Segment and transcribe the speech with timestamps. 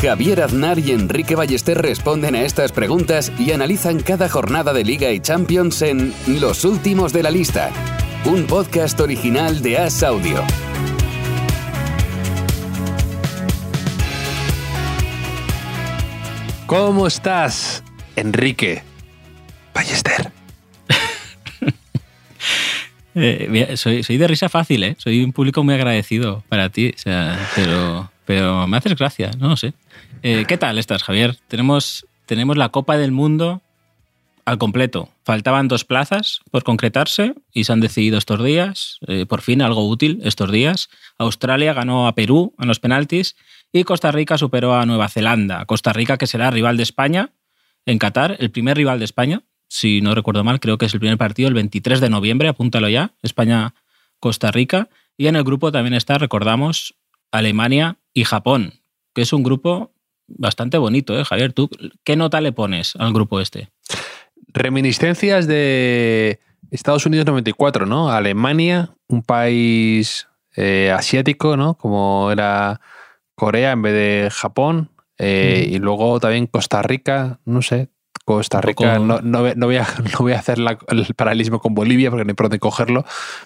[0.00, 5.10] Javier Aznar y Enrique Ballester responden a estas preguntas y analizan cada jornada de Liga
[5.10, 7.72] y Champions en Los Últimos de la Lista,
[8.24, 10.44] un podcast original de As Audio.
[16.66, 17.82] ¿Cómo estás,
[18.14, 18.84] Enrique
[19.74, 20.30] Ballester?
[23.20, 24.94] Eh, soy, de risa fácil, ¿eh?
[24.96, 29.48] Soy un público muy agradecido para ti, o sea, pero, pero me haces gracia, no
[29.48, 29.72] lo sé.
[30.22, 31.38] Eh, ¿Qué tal estás, Javier?
[31.48, 33.62] Tenemos, tenemos la Copa del Mundo
[34.44, 35.08] al completo.
[35.24, 38.98] Faltaban dos plazas por concretarse y se han decidido estos días.
[39.06, 40.90] Eh, por fin algo útil estos días.
[41.16, 43.34] Australia ganó a Perú en los penaltis
[43.72, 45.64] y Costa Rica superó a Nueva Zelanda.
[45.64, 47.30] Costa Rica que será rival de España
[47.86, 51.00] en Qatar, el primer rival de España si no recuerdo mal, creo que es el
[51.00, 54.88] primer partido el 23 de noviembre, apúntalo ya, España-Costa Rica.
[55.18, 56.94] Y en el grupo también está, recordamos,
[57.30, 58.74] Alemania y Japón,
[59.14, 59.92] que es un grupo
[60.26, 61.52] bastante bonito, ¿eh, Javier?
[61.52, 61.70] ¿Tú
[62.02, 63.70] qué nota le pones al grupo este?
[64.48, 66.40] Reminiscencias de
[66.72, 68.10] Estados Unidos 94, ¿no?
[68.10, 71.74] Alemania, un país eh, asiático, ¿no?
[71.74, 72.80] Como era
[73.36, 74.90] Corea en vez de Japón.
[75.18, 75.74] Eh, mm.
[75.74, 77.88] Y luego también Costa Rica, no sé,
[78.24, 82.24] Costa Rica, no, no, voy a, no voy a hacer el paralelismo con Bolivia porque
[82.24, 83.04] no hay por dónde cogerlo,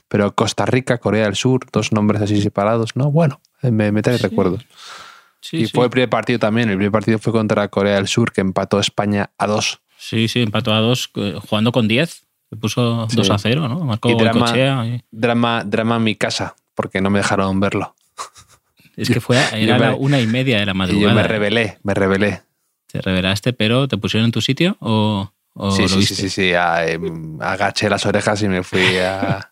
[0.09, 3.11] pero Costa Rica, Corea del Sur, dos nombres así separados, ¿no?
[3.11, 4.65] Bueno, me, me trae recuerdos.
[5.53, 8.41] y fue el primer partido también, el primer partido fue contra Corea del Sur, que
[8.41, 9.81] empató España a dos.
[9.97, 13.81] Sí, sí, empató a dos, eh, jugando con 10, se puso 2 a 0, ¿no?
[13.81, 17.95] Marcó y drama, drama, drama en mi casa, porque no me dejaron verlo.
[18.97, 21.13] Es que fue, era la una y media de la madrugada.
[21.13, 22.43] Y yo me rebelé, me rebelé
[22.93, 25.33] te revelaste, pero ¿te pusieron en tu sitio o,
[25.75, 29.51] sí, sí, sí, sí, sí, em, agaché las orejas y me fui a...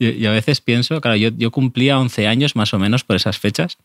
[0.00, 3.38] y, a veces pienso, claro, yo, yo cumplía 11 años más o menos por esas
[3.38, 3.78] fechas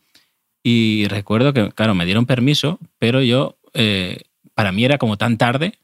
[0.62, 4.22] y recuerdo que, claro, me dieron permiso, pero yo, eh,
[4.54, 5.74] para mí era como tan tarde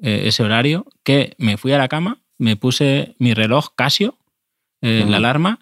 [0.00, 4.16] eh, ese horario que me fui a la cama, me puse mi reloj Casio,
[4.80, 5.58] eh, la alarma,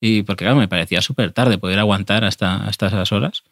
[0.00, 3.42] y porque claro, me parecía súper tarde poder aguantar hasta, hasta esas horas.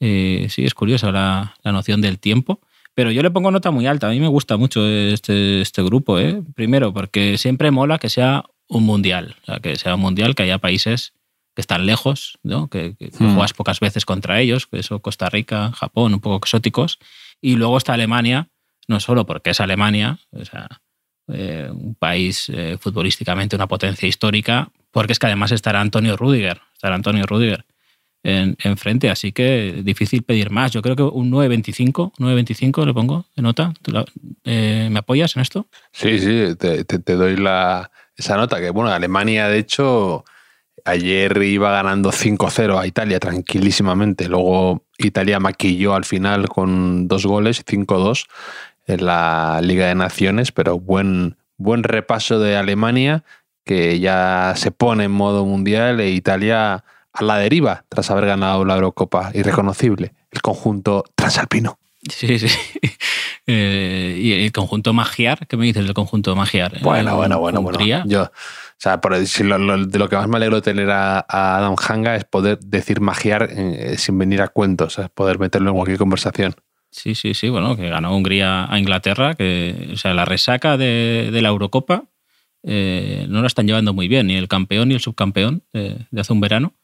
[0.00, 2.60] Eh, sí, es curiosa la, noción del tiempo.
[2.94, 4.08] Pero yo le pongo nota muy alta.
[4.08, 6.18] A mí me gusta mucho este, este grupo.
[6.18, 6.42] ¿eh?
[6.54, 9.36] Primero, porque siempre mola que sea un mundial.
[9.42, 11.12] O sea, que sea un mundial, que haya países
[11.54, 12.68] que están lejos, ¿no?
[12.68, 13.34] que, hmm.
[13.34, 16.98] juegas pocas veces contra ellos, que eso Costa Rica, Japón, un poco exóticos.
[17.42, 18.48] Y luego está Alemania,
[18.88, 20.68] no solo porque es Alemania, o sea,
[21.28, 26.94] eh, un país futbolísticamente una potencia histórica, porque es que además estará Antonio Rudiger, estará
[26.94, 27.64] Antonio Rudiger,
[28.22, 30.72] en, frente, así que difícil pedir más.
[30.72, 33.72] Yo creo que un 9.25, 9.25 le pongo de nota.
[34.44, 35.66] Eh, ¿Me apoyas en esto?
[35.92, 40.24] Sí, sí, te, doy la, esa nota, que bueno, Alemania de hecho
[40.84, 47.64] ayer iba ganando 5-0 a Italia tranquilísimamente, luego Italia maquilló al final con dos goles,
[47.66, 48.26] 5-2
[48.86, 53.24] en la Liga de Naciones, pero buen, buen repaso de Alemania
[53.64, 58.64] que ya se pone en modo mundial e Italia a la deriva tras haber ganado
[58.64, 59.30] la Eurocopa.
[59.34, 61.79] Irreconocible, el conjunto transalpino.
[62.08, 62.48] Sí, sí.
[63.52, 66.78] Eh, y el conjunto Magiar, ¿qué me dices del conjunto Magiar?
[66.82, 68.04] Bueno, bueno, bueno, bueno.
[68.06, 68.30] Yo, o
[68.76, 72.60] sea, por, de lo que más me alegro de tener a, Adam Hanga es poder
[72.60, 76.54] decir Magiar eh, sin venir a cuentos, es poder meterlo en cualquier conversación.
[76.92, 81.30] Sí, sí, sí, bueno, que ganó Hungría a Inglaterra, que, o sea, la resaca de,
[81.32, 82.04] la Eurocopa
[82.62, 86.32] eh, no la están llevando muy bien, ni el campeón ni el subcampeón de hace
[86.32, 86.74] un verano.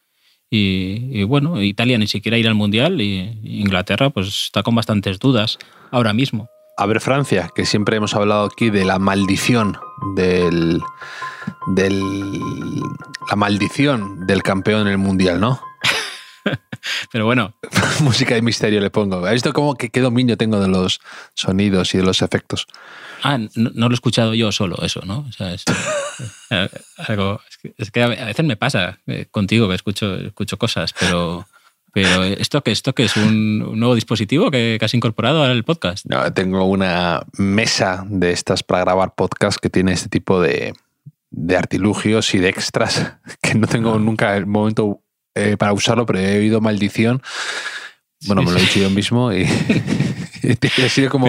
[0.50, 5.58] Y, bueno, Italia ni siquiera ir al Mundial y Inglaterra pues está con bastantes dudas
[5.90, 6.48] ahora mismo.
[6.78, 9.78] A ver Francia, que siempre hemos hablado aquí de la maldición
[10.14, 10.82] del,
[11.68, 12.00] del
[13.30, 15.60] la maldición del campeón en el Mundial, ¿no?
[17.12, 17.54] Pero bueno.
[18.00, 19.24] Música de misterio le pongo.
[19.24, 21.00] ¿Has visto cómo que qué dominio tengo de los
[21.34, 22.66] sonidos y de los efectos?
[23.22, 25.26] Ah, no, lo he escuchado yo solo, eso, ¿no?
[25.28, 25.64] O sea, es,
[27.08, 27.40] algo,
[27.78, 31.46] es, que, a veces me pasa eh, contigo que escucho, escucho cosas, pero,
[31.92, 36.04] pero esto que esto que es un, nuevo dispositivo que, has incorporado al podcast.
[36.06, 40.74] No, tengo una mesa de estas para grabar podcast que tiene este tipo de,
[41.30, 43.98] de artilugios y de extras que no tengo ah.
[43.98, 45.00] nunca el momento
[45.36, 47.22] eh, para usarlo, pero he oído maldición.
[48.26, 49.44] Bueno, me lo he dicho yo mismo y,
[50.84, 51.26] ha sido como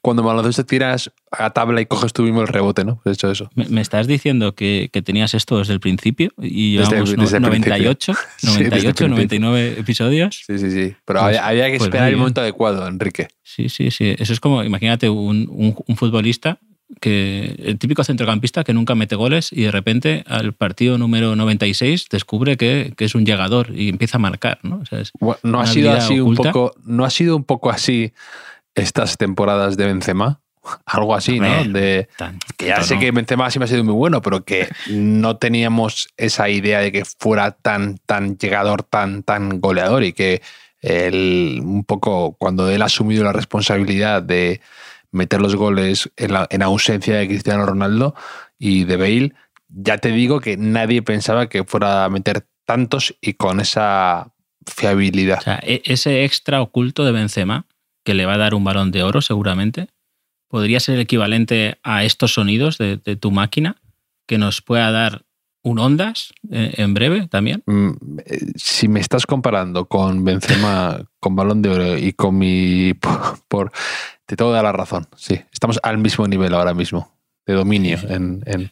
[0.00, 2.98] cuando baloncesto tiras a tabla y coges tú mismo el rebote, ¿no?
[3.04, 3.50] Pues hecho eso.
[3.54, 10.42] Me, estás diciendo que, tenías esto desde el principio y llevamos 98, 98 99 episodios.
[10.46, 10.96] Sí, sí, sí.
[11.04, 13.28] Pero pues, había, que pues esperar el momento adecuado, Enrique.
[13.42, 14.14] Sí, sí, sí.
[14.18, 15.46] Eso es como, imagínate un,
[15.86, 16.58] un futbolista
[17.00, 22.06] que el típico centrocampista que nunca mete goles y de repente al partido número 96
[22.10, 24.82] descubre que, es un llegador y empieza a marcar, ¿no?
[25.42, 28.12] no ha sido así un poco, no ha sido un poco así
[28.74, 30.40] estas temporadas de Benzema,
[30.84, 31.64] algo así, ¿no?
[31.64, 32.08] De
[32.56, 36.48] que ya sé que Benzema siempre ha sido muy bueno, pero que no teníamos esa
[36.48, 40.42] idea de que fuera tan tan llegador, tan tan goleador y que
[40.82, 44.60] un poco cuando él ha asumido la responsabilidad de
[45.12, 48.14] meter los goles en, ausencia de Cristiano Ronaldo
[48.58, 49.34] y de Bale,
[49.68, 54.32] ya te digo que nadie pensaba que fuera a meter tantos y con esa
[54.66, 55.38] fiabilidad.
[55.38, 57.66] O sea, e, ese extra oculto de Benzema,
[58.04, 59.88] que le va a dar un balón de oro seguramente,
[60.48, 63.76] podría ser el equivalente a estos sonidos de, tu máquina,
[64.26, 65.24] que nos pueda dar
[65.62, 67.62] un Ondas eh, en breve también.
[67.66, 67.90] Mm,
[68.24, 72.94] eh, si me estás comparando con Benzema, con balón de oro y con mi...
[73.48, 73.72] por
[74.30, 75.40] te tengo que dar la razón, sí.
[75.52, 77.12] Estamos al mismo nivel ahora mismo
[77.46, 78.70] de dominio en, en,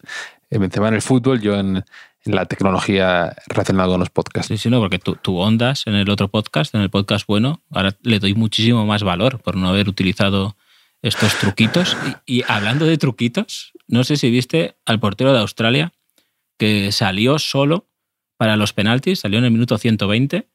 [0.50, 1.84] en el fútbol, yo en,
[2.24, 4.46] la tecnología relacionada con los podcasts.
[4.48, 7.96] Sí, sí, no, porque tú, ondas en el otro podcast, en el podcast bueno, ahora
[8.02, 10.56] le doy muchísimo más valor por no haber utilizado
[11.02, 11.96] estos truquitos.
[12.26, 15.92] Y, y, hablando de truquitos, no sé si viste al portero de Australia
[16.56, 17.88] que salió solo
[18.36, 20.46] para los penaltis, salió en el minuto 120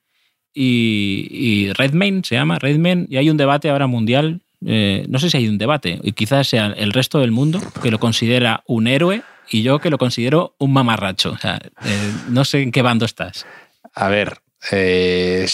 [0.54, 5.30] y, y Redmayne se llama, Redmayne, y hay un debate ahora mundial eh, no sé
[5.30, 8.88] si hay un debate, y quizás sea el resto del mundo que lo considera un
[8.88, 11.38] héroe y yo que lo considero un mamarracho.
[11.44, 13.46] Eh, no sé en qué bando estás.
[13.94, 14.38] A ver,
[14.72, 15.48] eh,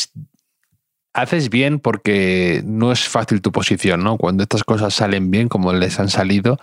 [1.13, 4.17] haces bien porque no es fácil tu posición, ¿no?
[4.17, 6.59] Cuando estas cosas salen bien, como les han salido,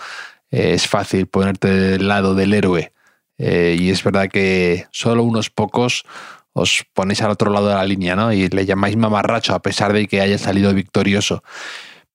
[0.51, 2.93] es fácil ponerte del lado del héroe.
[3.39, 6.05] y es verdad que solo unos pocos
[6.57, 8.33] os ponéis al otro lado de la línea, ¿no?
[8.33, 11.43] Y le llamáis mamarracho a pesar de que haya salido victorioso.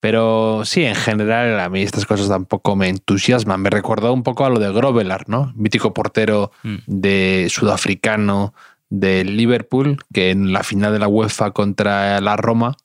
[0.01, 3.62] Pero sí, en general a mí estas cosas tampoco me entusiasman.
[3.62, 5.53] Me recordó un poco a lo de Grovelar, ¿no?
[5.56, 6.77] Mítico portero mm.
[6.88, 8.53] de sudafricano
[8.89, 12.75] de Liverpool, que en la final de la UEFA contra la Roma,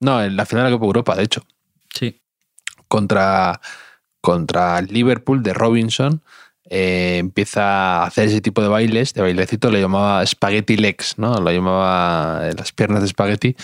[0.00, 1.42] no, en la final de la Copa Europa, de hecho.
[1.92, 2.22] Sí.
[2.86, 3.60] Contra,
[4.20, 6.22] contra Liverpool de Robinson,
[6.70, 11.34] eh, empieza a hacer ese tipo de bailes, de bailecito, le llamaba Spaghetti Legs, ¿no?
[11.34, 13.56] Lo llamaba las piernas de Spaghetti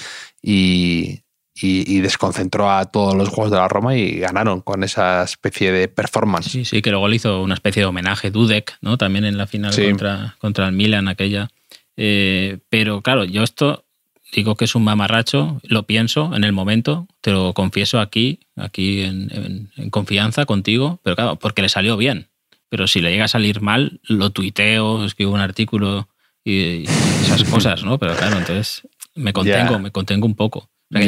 [0.43, 1.24] y
[1.57, 5.89] y, desconcentró a todos los juegos de la Roma y ganaron con esa especie de
[5.89, 6.51] performance.
[6.51, 8.99] Sí, sí, que luego le hizo una especie de homenaje Dudek, ¿no?
[8.99, 11.49] También en la final contra, contra el Milan aquella.
[11.97, 13.85] Eh, pero claro, yo esto
[14.33, 19.03] digo que es un mamarracho, lo pienso en el momento, te lo confieso aquí, aquí
[19.03, 22.29] en, confianza contigo, pero claro, porque le salió bien.
[22.69, 26.09] Pero si le llega a salir mal, lo tuiteo, escribo un artículo
[26.45, 26.83] y,
[27.23, 27.99] esas cosas, ¿no?
[27.99, 30.69] Pero claro, entonces me contengo, me contengo un poco.
[30.93, 31.01] ¿A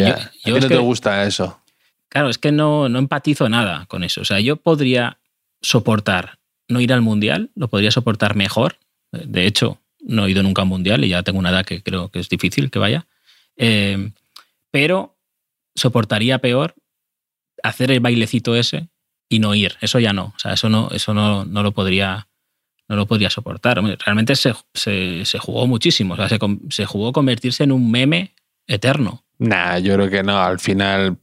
[0.44, 1.60] ti no te gusta eso?
[2.08, 4.22] Claro, es que no, no empatizo nada con eso.
[4.22, 5.18] O sea, yo podría
[5.60, 6.38] soportar
[6.68, 8.78] no ir al mundial, lo podría soportar mejor.
[9.12, 12.10] De hecho, no he ido nunca al mundial y ya tengo una edad que creo
[12.10, 13.06] que es difícil que vaya.
[13.56, 14.12] Eh,
[14.70, 15.16] pero
[15.74, 16.74] soportaría peor
[17.62, 18.88] hacer el bailecito ese
[19.28, 19.76] y no ir.
[19.80, 20.32] Eso ya no.
[20.36, 22.28] O sea, eso no, eso no, no lo podría.
[22.88, 23.82] No lo podría soportar.
[23.82, 26.14] Realmente se, se, jugó muchísimo.
[26.14, 26.38] O sea, se,
[26.70, 28.36] se jugó convertirse en un meme
[28.68, 29.25] eterno.
[29.38, 30.38] Nah, yo creo que no.
[30.40, 31.18] Al final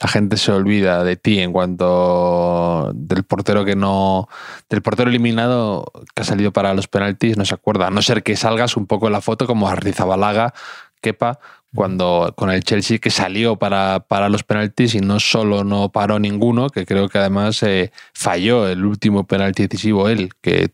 [0.00, 4.28] la gente se olvida de ti en cuanto del portero que no.
[4.68, 7.86] del portero eliminado que ha salido para los penaltis, no se acuerda.
[7.86, 10.54] A no ser que salgas un poco en la foto como Arrizabalaga,
[11.00, 11.38] Kepa,
[11.74, 16.18] cuando con el Chelsea que salió para, para los penaltis y no solo no paró
[16.18, 20.70] ninguno, que creo que además eh, falló el último penalti decisivo él, que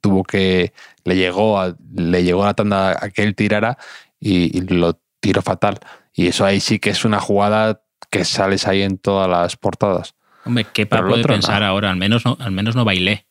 [0.00, 0.72] tuvo que.
[1.04, 3.76] le llegó a, le llegó la tanda a que él tirara
[4.18, 5.78] y lo tiró fatal.
[6.12, 10.14] Y eso ahí sí que es una jugada que sales ahí en todas las portadas.
[10.44, 11.90] Hombre, ¿qué para puede pensar ahora?
[11.90, 13.24] Al menos no, al menos no bailé.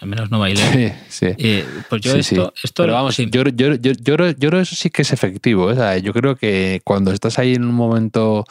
[0.00, 0.60] Al menos no bailé.
[0.72, 1.26] Sí, sí.
[1.38, 5.02] Eh, pues yo esto, esto, Pero vamos, yo, yo, yo, yo, creo eso sí que
[5.02, 5.70] es efectivo.
[5.70, 6.02] ¿eh?
[6.02, 8.44] yo creo que cuando estás ahí en un momento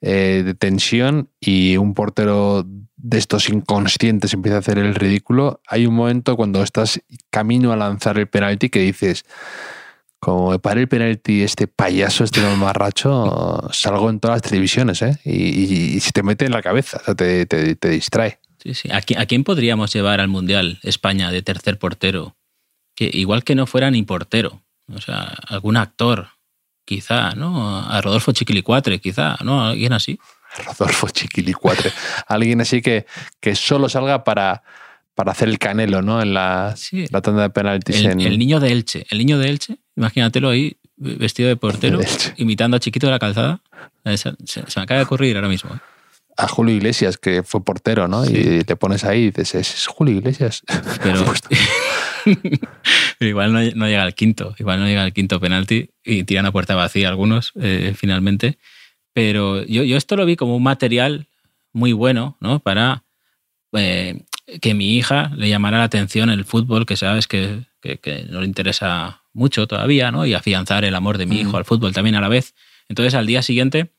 [0.00, 5.86] eh, de tensión y un portero de estos inconscientes empieza a hacer el ridículo, hay
[5.86, 7.00] un momento cuando estás
[7.30, 9.24] camino a lanzar el penalti que dices
[10.22, 15.18] como me pare el penalti este payaso, este mamarracho, salgo en todas las televisiones, ¿eh?
[15.24, 18.38] Y, se te mete en la cabeza, o sea, te, te, distrae.
[18.62, 18.88] Sí, sí.
[18.92, 22.36] ¿A quién, podríamos llevar al Mundial España de tercer portero?
[22.94, 26.28] Que igual que no fuera ni portero, o sea, algún actor,
[26.84, 27.80] quizá, ¿no?
[27.80, 29.66] A Rodolfo Chiquilicuatre, quizá, ¿no?
[29.66, 30.20] Alguien así.
[30.64, 31.90] Rodolfo Chiquilicuatre.
[32.28, 33.06] Alguien así que,
[33.40, 34.62] que solo salga para,
[35.16, 36.22] para hacer el canelo, ¿no?
[36.22, 37.06] En la, Sí.
[37.10, 37.96] la tanda de penaltis.
[37.96, 39.04] El, en, el niño de Elche.
[39.10, 42.06] El niño de Elche, imagínatelo ahí vestido de portero, De
[42.36, 43.60] imitando a Chiquito de la calzada.
[44.04, 45.74] Eh, Se, se- se me acaba de ocurrir ahora mismo.
[45.74, 45.78] ¿eh?
[46.38, 48.24] a Julio Iglesias, que fue portero, ¿no?
[48.24, 48.32] Sí.
[48.34, 50.62] Y le pones ahí y dices, ¿es Julio Iglesias?
[51.02, 51.24] Pero,
[53.18, 56.46] pero igual no, no llega al quinto, igual no llega al quinto penalti y tiran
[56.46, 58.58] a puerta vacía algunos eh, finalmente.
[59.12, 61.26] Pero yo, yo esto lo vi como un material
[61.72, 62.60] muy bueno, ¿no?
[62.60, 63.04] Para
[63.72, 64.22] eh,
[64.60, 68.40] que mi hija le llamara la atención el fútbol, que sabes que, que- que no
[68.40, 70.26] le interesa mucho todavía, ¿no?
[70.26, 72.54] Y afianzar el amor de mi hijo al fútbol también a la vez.
[72.88, 73.92] Entonces al día siguiente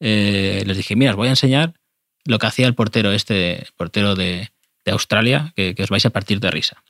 [0.00, 1.74] eh, les dije, mira, os voy a enseñar
[2.24, 4.50] lo que hacía el portero este, portero de,
[4.84, 6.82] de Australia, que, que os vais a partir de risa.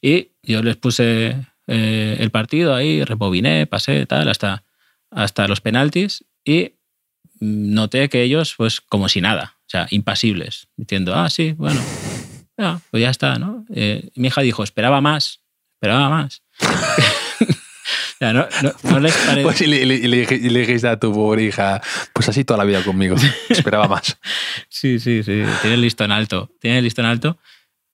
[0.00, 4.64] Y yo les puse eh, el partido ahí, rebobiné, pasé, tal, hasta,
[5.10, 6.72] hasta los penaltis y
[7.40, 11.80] noté que ellos, pues como si nada, o sea, impasibles, diciendo, ah, sí, bueno,
[12.58, 13.64] ya, pues ya está, ¿no?
[13.74, 15.40] Eh, mi hija dijo, esperaba más,
[15.76, 16.42] esperaba más.
[18.18, 19.42] Sea, no, no- no les parece...
[19.42, 21.80] Pues y le, le- dijiste a tu pobre hija,
[22.12, 23.16] pues así toda la vida conmigo.
[23.48, 24.18] Esperaba más.
[24.68, 25.42] Sí, sí, sí.
[25.62, 26.50] Tiene el listón alto.
[26.60, 27.38] Tiene el listón alto.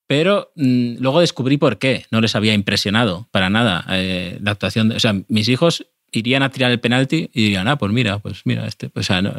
[0.07, 4.89] Pero mm, luego descubrí por qué no les había impresionado para nada eh, la actuación.
[4.89, 8.19] de- o sea, mis hijos irían a tirar el penalti y dirían, ah, pues mira,
[8.19, 9.35] pues mira, este, pues, o sea, no-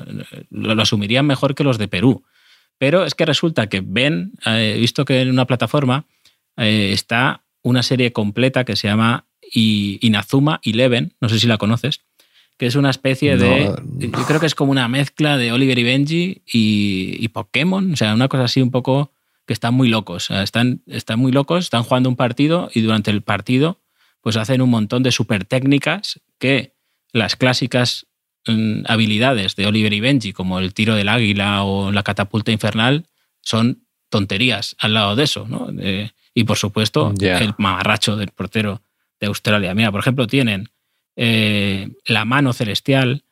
[0.50, 2.24] lo, lo asumirían mejor que los de Perú.
[2.78, 6.06] Pero es que resulta que ven, eh, he visto que en una plataforma
[6.58, 11.58] eh, está una serie completa que se llama I- Inazuma Eleven, no sé si la
[11.58, 12.02] conoces,
[12.58, 13.66] que es una especie de...
[13.66, 13.76] No.
[14.20, 17.96] Yo creo que es como una mezcla de Oliver y Benji y, y Pokémon, o
[17.96, 19.12] sea, una cosa así un poco
[19.48, 23.22] que están muy locos, están, están muy locos, están jugando un partido y durante el
[23.22, 23.80] partido
[24.22, 26.74] pues hacen un montón de super técnicas que
[27.12, 28.06] las clásicas
[28.48, 33.08] mm, habilidades de Oliver y Benji, como el tiro del águila o la catapulta infernal,
[33.42, 35.70] son tonterías al lado de eso, ¿no?
[35.80, 38.84] Eh, y por supuesto, el mamarracho del portero
[39.22, 39.74] de Australia.
[39.74, 40.70] Mira, por ejemplo, tienen
[41.16, 43.24] eh, la mano celestial,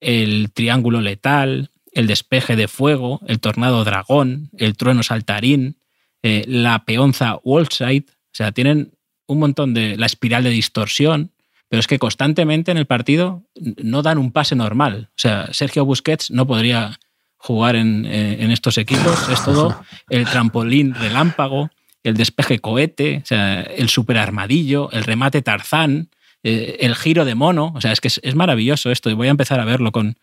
[0.00, 5.76] el triángulo letal, el despeje de fuego, el tornado dragón, el trueno saltarín,
[6.22, 8.06] eh, la peonza wallside.
[8.08, 8.92] O sea, tienen
[9.26, 9.96] un montón de.
[9.96, 11.32] la espiral de distorsión,
[11.68, 13.42] pero es que constantemente en el partido
[13.82, 15.10] no dan un pase normal.
[15.10, 16.98] O sea, Sergio Busquets no podría
[17.36, 19.28] jugar en, eh, en estos equipos.
[19.28, 21.70] Es todo el trampolín relámpago,
[22.04, 26.08] el despeje cohete, o sea, el super armadillo, el remate tarzán,
[26.42, 27.72] eh, el giro de mono.
[27.74, 30.16] O sea, es que es, es maravilloso esto y voy a empezar a verlo con,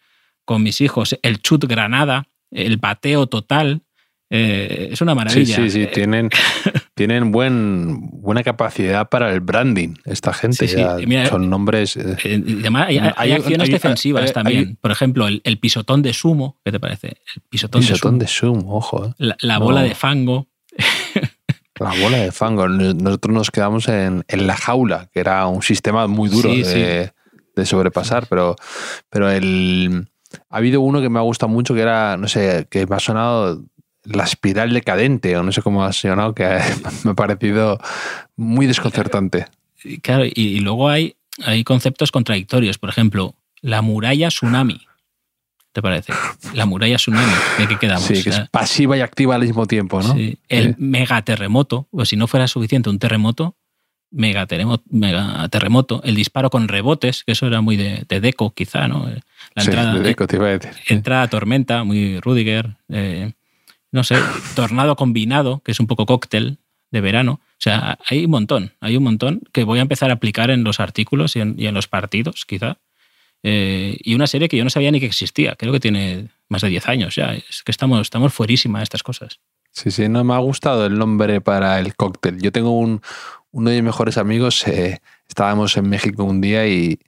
[0.45, 1.17] con mis hijos.
[1.21, 3.81] El chut granada, el bateo total.
[4.31, 5.55] eh, es una Sí, maravilla.
[5.55, 5.81] sí, sí.
[5.83, 6.29] Eh, Tienen,
[6.95, 10.67] tienen buen, buena capacidad para el branding, esta gente.
[10.67, 10.83] Sí, sí.
[11.07, 11.95] Mira, son nombres.
[11.97, 12.15] eh,
[12.59, 14.77] además, hay, hay Hay- acciones hay- defensivas también.
[14.81, 17.07] Por ejemplo, el, el pisotón de sumo, ¿qué te parece?
[17.35, 18.75] El pisotón, pisotón de de sumo.
[18.75, 19.05] Ojo.
[19.07, 19.13] eh.
[19.17, 19.65] La, la No.
[19.65, 20.47] bola de fango.
[21.79, 22.67] La bola de fango.
[22.67, 27.11] Nosotros nos quedamos en, en la jaula, que era un sistema muy duro Sí, de,
[27.55, 28.55] de sobrepasar, pero,
[29.09, 30.07] pero el,
[30.49, 32.99] ha habido uno que me ha gustado mucho, que era, no sé, que me ha
[32.99, 33.63] sonado
[34.03, 36.43] la espiral decadente, o no sé cómo ha sonado, que
[37.03, 37.79] me ha parecido
[38.35, 39.45] muy desconcertante.
[40.01, 42.77] Claro, y, y luego hay, hay conceptos contradictorios.
[42.77, 44.81] Por ejemplo, la muralla tsunami.
[45.79, 46.11] ¿Te parece?
[46.55, 47.31] La muralla tsunami.
[47.57, 48.03] ¿De qué quedamos?
[48.03, 50.13] Sí, que es pasiva y activa al mismo tiempo, ¿no?
[50.13, 50.37] sí.
[50.49, 50.75] El Sí.
[50.77, 53.55] megaterremoto, o si no fuera suficiente un terremoto,
[54.11, 59.07] megaterremoto, megaterremoto, el disparo con rebotes, que eso era muy de, de Deco, quizá, ¿no?
[59.55, 60.71] La Sí, entrada, de Deco, te iba a decir.
[60.89, 62.75] entrada tormenta, muy Rudiger.
[62.89, 63.31] eh,
[63.93, 64.17] no sé,
[64.55, 66.57] tornado combinado, que es un poco cóctel
[66.91, 67.39] de verano.
[67.41, 70.65] O sea, hay un montón, hay un montón que voy a empezar a aplicar en
[70.65, 72.77] los artículos y en, y en los partidos, quizá.
[73.43, 75.55] Eh, y una serie que yo no sabía ni que existía.
[75.55, 77.33] Creo que tiene más de 10 años ya.
[77.33, 79.39] Es que estamos, estamos fuerísima de estas cosas.
[79.71, 82.41] Sí, sí, no me ha gustado el nombre para el cóctel.
[82.41, 83.01] Yo tengo un,
[83.51, 86.99] uno de mis mejores amigos, eh, estábamos en México un día y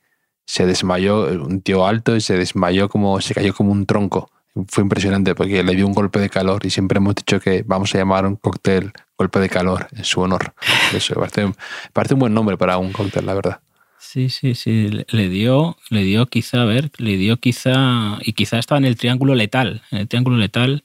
[0.45, 4.29] se desmayó, un tío alto, y se desmayó como, se cayó como un tronco.
[4.67, 7.95] Fue impresionante porque le dio un golpe de calor y siempre hemos dicho que vamos
[7.95, 10.53] a llamar un cóctel golpe de calor en su honor.
[10.93, 11.53] Eso parece,
[11.93, 13.59] parece un buen nombre para un cóctel, la verdad.
[14.01, 14.89] Sí, sí, sí.
[15.09, 18.97] Le- dio, le dio quizá, a ver, le dio quizá, y quizá estaba en el
[18.97, 20.83] triángulo letal, en el triángulo letal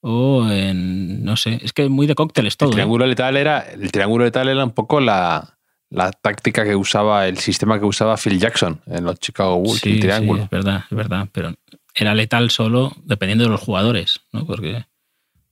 [0.00, 2.68] o en, no sé, es que muy de cócteles todo.
[2.70, 2.76] El ¿eh?
[2.76, 5.56] triángulo letal era, el triángulo letal era un poco la,
[5.90, 9.92] la táctica que usaba, el sistema que usaba Phil Jackson en los Chicago Bulls, Sí,
[9.92, 10.38] el triángulo.
[10.40, 11.54] sí, es verdad, es verdad, pero
[11.94, 14.44] era letal solo dependiendo de los jugadores, ¿no?
[14.44, 14.84] Porque,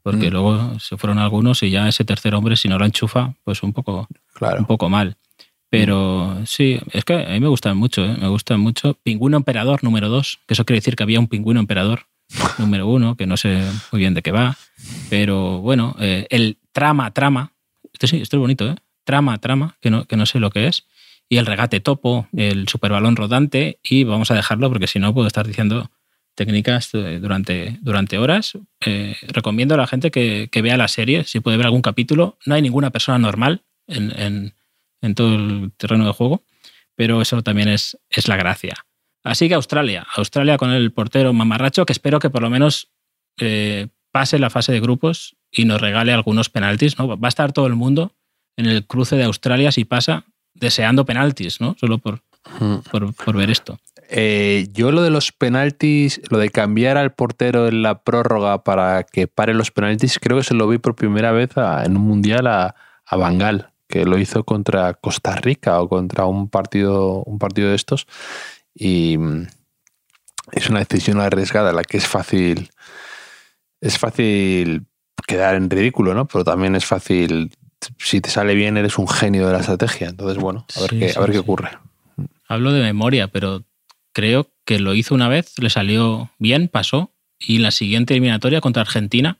[0.02, 0.32] porque Mm.
[0.32, 3.72] luego se fueron algunos y ya ese tercer hombre, si no lo enchufa, pues un
[3.72, 4.58] poco, Claro.
[4.58, 5.16] un poco mal.
[5.78, 8.16] Pero sí, es que a mí me gustan mucho, ¿eh?
[8.20, 8.94] me gustan mucho.
[9.02, 12.06] Pingüino emperador número dos, que eso quiere decir que había un pingüino emperador
[12.58, 14.56] número uno, que no sé muy bien de qué va.
[15.10, 17.52] Pero bueno, eh, el trama, trama.
[17.92, 18.76] Esto sí, esto es bonito, ¿eh?
[19.04, 20.86] Trama, trama, que no, que no sé lo que es.
[21.28, 23.78] Y el regate topo, el superbalón rodante.
[23.82, 25.90] Y vamos a dejarlo porque si no puedo estar diciendo
[26.34, 28.58] técnicas eh, durante, durante horas.
[28.84, 32.38] Eh, recomiendo a la gente que, que, vea la serie, si puede ver algún capítulo.
[32.46, 34.54] No hay ninguna persona normal en, en,
[35.04, 36.44] en todo el terreno de juego,
[36.94, 38.74] pero eso también es, es la gracia.
[39.22, 42.90] Así que Australia, Australia con el portero mamarracho, que espero que por lo menos
[43.38, 46.98] eh, pase la fase de grupos y nos regale algunos penaltis.
[46.98, 47.18] ¿no?
[47.18, 48.12] Va a estar todo el mundo
[48.56, 51.74] en el cruce de Australia si pasa deseando penaltis, ¿no?
[51.80, 52.20] Solo por,
[52.90, 53.78] por, por ver esto.
[54.08, 59.02] Eh, yo lo de los penaltis, lo de cambiar al portero en la prórroga para
[59.02, 62.02] que pare los penaltis, creo que se lo vi por primera vez a, en un
[62.02, 67.38] mundial a, a Bangal, que lo hizo contra Costa Rica o contra un partido, un
[67.38, 68.08] partido de estos.
[68.74, 69.46] Y mm,
[70.50, 72.70] es una decisión arriesgada, la que es fácil.
[73.80, 74.86] Es fácil
[75.28, 76.26] quedar en ridículo, ¿no?
[76.26, 77.52] Pero también es fácil.
[77.98, 80.08] Si te sale bien, eres un genio de la estrategia.
[80.08, 81.78] Entonces, bueno, a ver, sí, qué, sí, a ver qué ocurre.
[82.48, 83.62] Hablo de memoria, pero
[84.12, 88.82] creo que lo hizo una vez, le salió bien, pasó, y la siguiente eliminatoria contra
[88.82, 89.38] Argentina,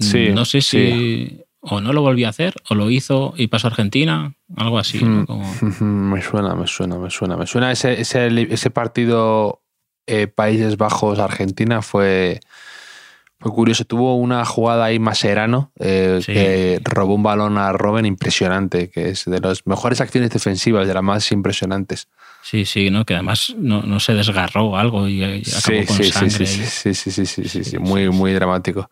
[0.00, 1.44] sí, no sé si.
[1.64, 5.02] O no lo volvió a hacer, o lo hizo y pasó a Argentina, algo así.
[5.04, 5.18] Mm.
[5.20, 5.26] ¿no?
[5.26, 5.54] Como...
[5.80, 7.36] Me suena, me suena, me suena.
[7.36, 9.62] Me suena ese, ese, ese partido
[10.08, 12.40] eh, Países Bajos-Argentina fue,
[13.38, 13.84] fue curioso.
[13.84, 16.32] Tuvo una jugada ahí Maserano eh, Sí.
[16.32, 20.94] que robó un balón a Robben impresionante, que es de las mejores acciones defensivas, de
[20.94, 22.08] las más impresionantes.
[22.42, 23.04] Sí, sí, ¿no?
[23.04, 26.30] Que además no, no se desgarró algo y, acabó Sí, con sí, sangre.
[26.30, 28.90] sí, sí, sí, sí, sí, sí, sí, muy, sí, muy dramático.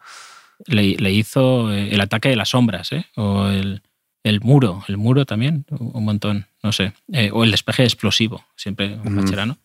[0.67, 3.07] Le, le hizo eh, el ataque de las sombras, ¿eh?
[3.17, 3.83] O el,
[4.23, 6.93] el muro, el muro también, un montón, no sé.
[7.13, 9.15] Eh, o el despeje explosivo, siempre un.
[9.15, 9.59] Macherano.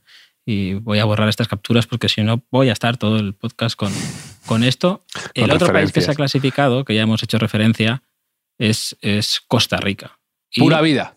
[0.47, 3.75] Y voy a borrar estas capturas porque si no voy a estar todo el podcast
[3.75, 3.91] con,
[4.45, 5.03] con esto.
[5.33, 8.03] El Con otro país que se ha clasificado, que ya hemos hecho referencia,
[8.59, 10.19] es, es Costa Rica.
[10.51, 11.15] Y- Pura vida.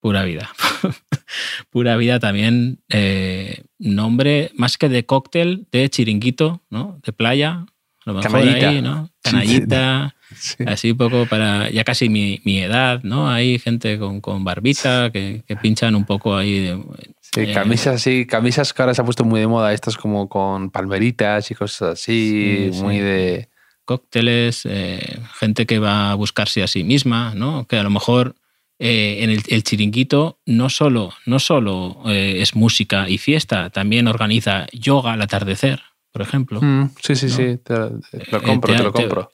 [0.00, 0.50] Pura vida.
[1.70, 7.00] Pura vida también, eh, nombre más que de cóctel, de chiringuito, ¿no?
[7.04, 7.66] De playa,
[8.04, 8.68] lo mejor Canallita.
[8.68, 9.06] ahí, ¿no?
[9.06, 10.64] Sí, Canallita, Sí.
[10.66, 13.28] así un poco para ya casi mi, mi edad, ¿no?
[13.30, 16.58] Hay gente con, con barbita que, que pinchan un poco ahí.
[16.60, 16.82] de-
[17.20, 20.28] Sí, eh, camisas así, camisas que ahora se ha puesto muy de moda, estas como
[20.28, 22.82] con palmeritas y cosas así, Sí, sí.
[22.82, 23.48] muy de...
[23.84, 27.66] cócteles, eh, gente que va a buscarse a sí misma, ¿no?
[27.66, 28.34] Que a lo mejor
[28.78, 34.08] eh, en el, el chiringuito no solo, no solo eh, es música y fiesta, también
[34.08, 36.60] organiza yoga al atardecer, por ejemplo.
[36.62, 37.32] Mm, sí, sí, ¿no?
[37.36, 39.32] sí, te, lo- lo Eh, compro, te- te lo compro.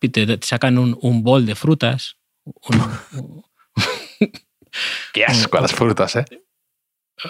[0.00, 2.16] Y te, te sacan un, un bol de frutas.
[2.44, 3.42] un-
[5.12, 6.24] Qué asco a las frutas, ¿eh?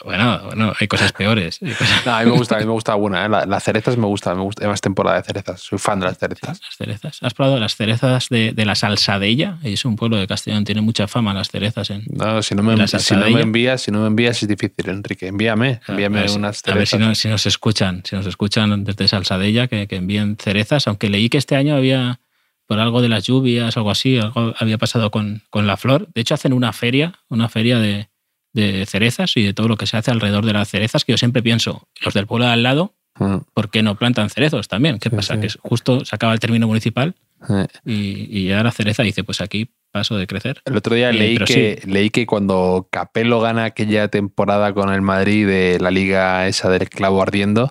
[0.04, 1.58] Bueno, bueno, hay cosas peores.
[1.62, 3.28] hay cosas- No, a mí me gusta, a mí me gusta una, ¿eh?
[3.28, 6.06] La- las cerezas me gusta, me gusta, hay más temporada de cerezas, soy fan de
[6.06, 6.60] las cerezas.
[6.60, 7.18] Las cerezas.
[7.22, 9.58] ¿Has probado las cerezas de, de la salsadella?
[9.62, 12.74] Es un pueblo de Castellón, tiene mucha fama las cerezas en, No, si no me,
[12.74, 15.26] ¿Y la si no me envías, si no me envías es difícil, Enrique.
[15.28, 16.88] Envíame, envíame a ver, si- unas a ver cerezas.
[16.90, 21.08] si, no- si nos escuchan, si nos escuchan desde Salsadella, que, que envíen cerezas, aunque
[21.10, 22.20] leí que este año había,
[22.66, 26.08] por algo de las lluvias, algo así, algo había pasado con, con la flor.
[26.14, 28.08] De hecho, hacen una feria, una feria de,
[28.52, 31.18] de cerezas y de todo lo que se hace alrededor de las cerezas, que yo
[31.18, 34.98] siempre pienso, los del pueblo de al lado, Mm, ¿por qué no plantan cerezos también?
[34.98, 35.34] ¿Qué Sí, pasa?
[35.34, 35.40] sí.
[35.40, 37.16] Que justo se acaba el término municipal
[37.84, 40.62] y, y ya la cereza dice, pues aquí paso de crecer.
[40.64, 45.02] El otro día Eh, leí, que, leí que cuando Capello gana aquella temporada con el
[45.02, 47.70] Madrid de la liga esa del clavo ardiendo,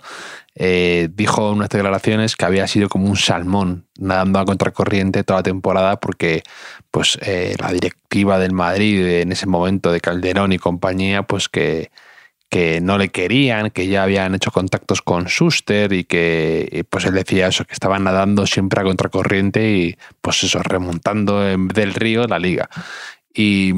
[0.62, 5.40] eh, dijo en unas declaraciones que había sido como un salmón nadando a contracorriente toda
[5.40, 6.44] la temporada porque
[6.92, 11.92] pues eh, la directiva del Madrid en ese momento de Calderón y compañía pues que,
[12.50, 17.14] que no le querían, que ya habían hecho contactos con Schuster y que pues él
[17.14, 22.26] decía eso, que estaban nadando siempre a contracorriente y pues eso, remontando en del río
[22.26, 22.70] la liga.
[23.34, 23.74] Y,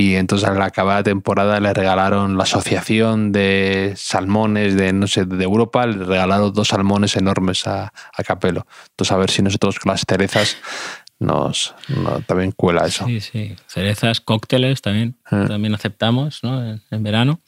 [0.00, 5.26] y entonces al acabar la temporada le regalaron la asociación de salmones de no sé
[5.26, 8.66] de Europa, le regalaron dos salmones enormes a, a Capello.
[8.90, 10.56] Entonces a ver si nosotros con las cerezas
[11.18, 13.04] nos, no, también cuela eso.
[13.04, 13.54] Sí, sí.
[13.66, 15.44] Cerezas, cócteles también, Eh.
[15.46, 16.64] también aceptamos ¿no?
[16.64, 17.40] en, en verano.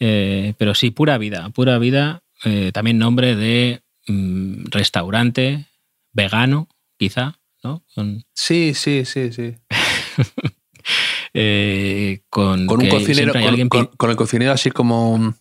[0.00, 1.48] Eh, pero sí, pura vida.
[1.50, 5.66] Pura vida, eh, también nombre de mm, restaurante
[6.12, 6.66] vegano,
[6.98, 7.84] quizá, ¿no?
[7.94, 9.54] Con, Sí, sí, sí, sí.
[11.34, 13.32] eh, con, Con un cocinero,
[13.96, 15.34] con, el cocinero así como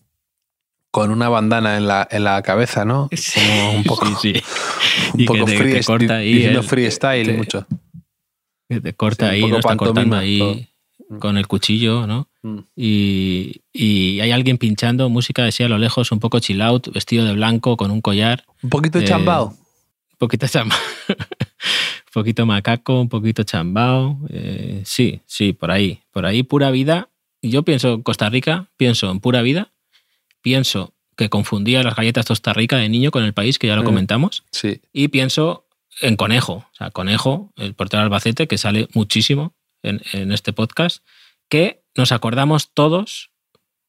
[0.92, 3.10] con una bandana en la, en la cabeza, ¿no?
[3.34, 4.44] Como un poco, Sí, sí.
[5.14, 7.68] un Y que poco te- te free, corta ahí diciendo el- freestyle te- mucho.
[8.70, 11.20] que te corta Sí, ahí, poco no está cortando ahí todo.
[11.20, 12.30] con el cuchillo, ¿no?
[12.46, 12.60] Mm.
[12.76, 17.24] y, y hay alguien pinchando música así a lo lejos, un poco chill out, vestido
[17.26, 18.44] de blanco, con un collar.
[18.62, 19.48] Un poquito Eh, chambao.
[19.48, 20.78] Un poquito chambao.
[22.16, 24.20] un poquito macaco, un poquito chambao.
[24.30, 26.02] eh, sí, sí, por ahí.
[26.12, 27.10] Por ahí, pura vida.
[27.42, 29.72] Yo pienso en Costa Rica, pienso en pura vida.
[30.42, 33.82] Pienso que confundía las galletas Costa Rica de niño con el país, que ya lo
[33.82, 33.86] Mm.
[33.86, 34.44] comentamos.
[34.52, 34.82] Sí.
[34.94, 35.66] Y pienso
[36.02, 36.54] en Conejo.
[36.54, 41.04] O sea, Conejo, el portero de Albacete, que sale muchísimo en, en este podcast,
[41.50, 43.32] que nos acordamos todos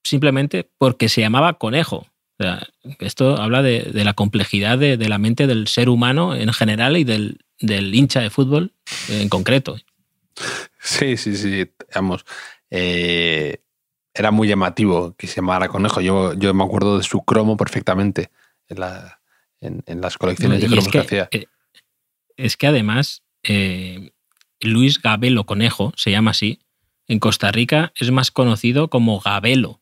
[0.03, 2.07] simplemente porque se llamaba Conejo.
[2.39, 2.67] O sea,
[2.99, 6.97] esto habla de, de la complejidad de, de la mente del ser humano en general
[6.97, 8.73] y del, del hincha de fútbol
[9.09, 9.77] en concreto.
[10.81, 11.71] Sí, sí, sí.
[11.95, 12.25] Vamos.
[12.71, 13.61] eh,
[14.17, 16.01] era muy llamativo que se llamara Conejo.
[16.01, 18.31] Yo, yo me acuerdo de su cromo perfectamente
[18.69, 19.21] en, la-
[19.61, 21.29] en- en las colecciones de cromos es que, que, hacía.
[21.33, 21.47] eh,
[22.37, 24.13] es que además eh,
[24.61, 26.61] Luis Gabelo Conejo, se llama así,
[27.09, 29.81] en Costa Rica es más conocido como Gabelo.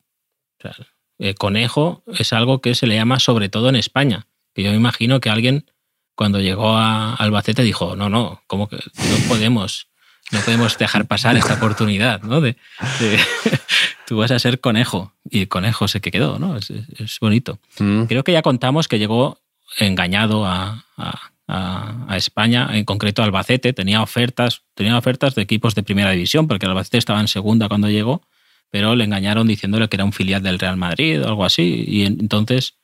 [0.59, 0.75] O sea,
[1.19, 4.27] eh, conejo es algo que se le llama sobre todo en España.
[4.55, 5.71] Que yo me imagino que alguien
[6.15, 9.89] cuando llegó a Albacete dijo, no, no, ¿cómo que no podemos,
[10.31, 12.41] no podemos dejar pasar esta oportunidad, ¿no?
[12.41, 12.57] De,
[13.01, 13.21] de-
[14.07, 15.13] tú vas a ser conejo.
[15.31, 16.57] Y conejo se que quedó, ¿no?
[16.57, 17.59] Es, es- bonito.
[17.79, 18.05] Mm.
[18.05, 19.41] Creo que ya contamos que llegó
[19.79, 23.73] engañado a, a- a- a España, en concreto Albacete.
[23.73, 27.69] Tenía ofertas, tenía ofertas de equipos de primera división, porque el Albacete estaba en segunda
[27.69, 28.23] cuando llegó,
[28.71, 31.85] pero le engañaron diciéndole que era un filial del Real Madrid o algo así.
[31.87, 32.75] Y en- entonces,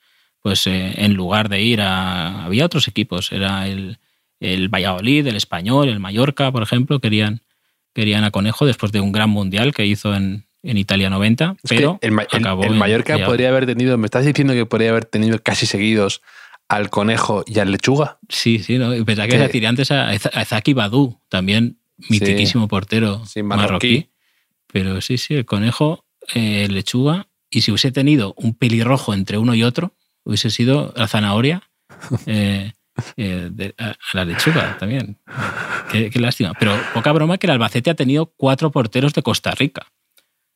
[0.41, 2.45] pues eh, en lugar de ir a.
[2.45, 3.97] Había otros equipos, era el,
[4.39, 7.41] el Valladolid, el Español, el Mallorca, por ejemplo, querían,
[7.93, 11.69] querían a Conejo después de un gran mundial que hizo en, en Italia 90, Es
[11.69, 15.05] que pero el, el- el Mallorca podría haber tenido, me estás diciendo que podría haber
[15.05, 16.21] tenido casi seguidos
[16.67, 18.19] al conejo y al lechuga.
[18.29, 18.91] Sí, sí, ¿no?
[19.05, 23.65] Pensaba que Que- decir antes a a Zaki Badu, también mitiquísimo portero Sí, marroquí.
[23.67, 24.09] marroquí.
[24.71, 27.27] Pero sí, sí, el conejo, eh, lechuga.
[27.49, 29.95] Y si hubiese tenido un pelirrojo entre uno y otro,
[30.29, 31.63] hubiese sido la zanahoria
[32.25, 32.71] eh,
[33.17, 35.17] eh, de- a, a la lechuga también.
[35.91, 36.53] Qué, qué lástima.
[36.59, 39.87] Pero poca broma que el Albacete ha tenido cuatro porteros de Costa Rica.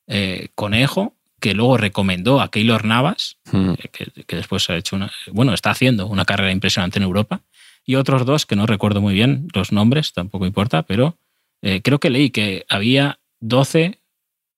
[0.08, 3.72] Eh, conejo, que luego recomendó a Keylor Navas, Mm.
[3.72, 7.42] eh, que, que después ha hecho una, bueno, está haciendo una carrera impresionante en Europa,
[7.86, 11.18] y otros dos que no recuerdo muy bien los nombres, tampoco importa, pero
[11.62, 14.00] eh, creo que leí que había 12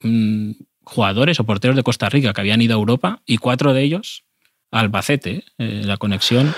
[0.01, 0.51] mm,
[0.83, 4.23] jugadores o porteros de Costa Rica que habían ido a Europa y cuatro de ellos
[4.79, 6.53] Albacete, eh, la conexión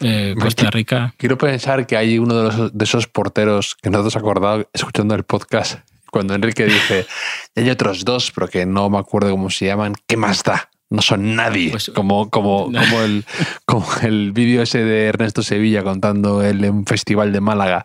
[0.00, 1.14] eh, Costa Rica.
[1.16, 5.24] Quiero pensar que hay uno de, los- de esos porteros que nosotros acordado escuchando el
[5.24, 7.06] podcast cuando Enrique dice,
[7.56, 10.68] "Y hay otros dos, pero que no me acuerdo cómo se llaman, ¿qué más da?
[10.90, 11.70] No son nadie.
[11.70, 13.24] Pues- como, como, como el,
[13.64, 17.82] como el vídeo ese de Ernesto Sevilla contando el en un festival de Málaga,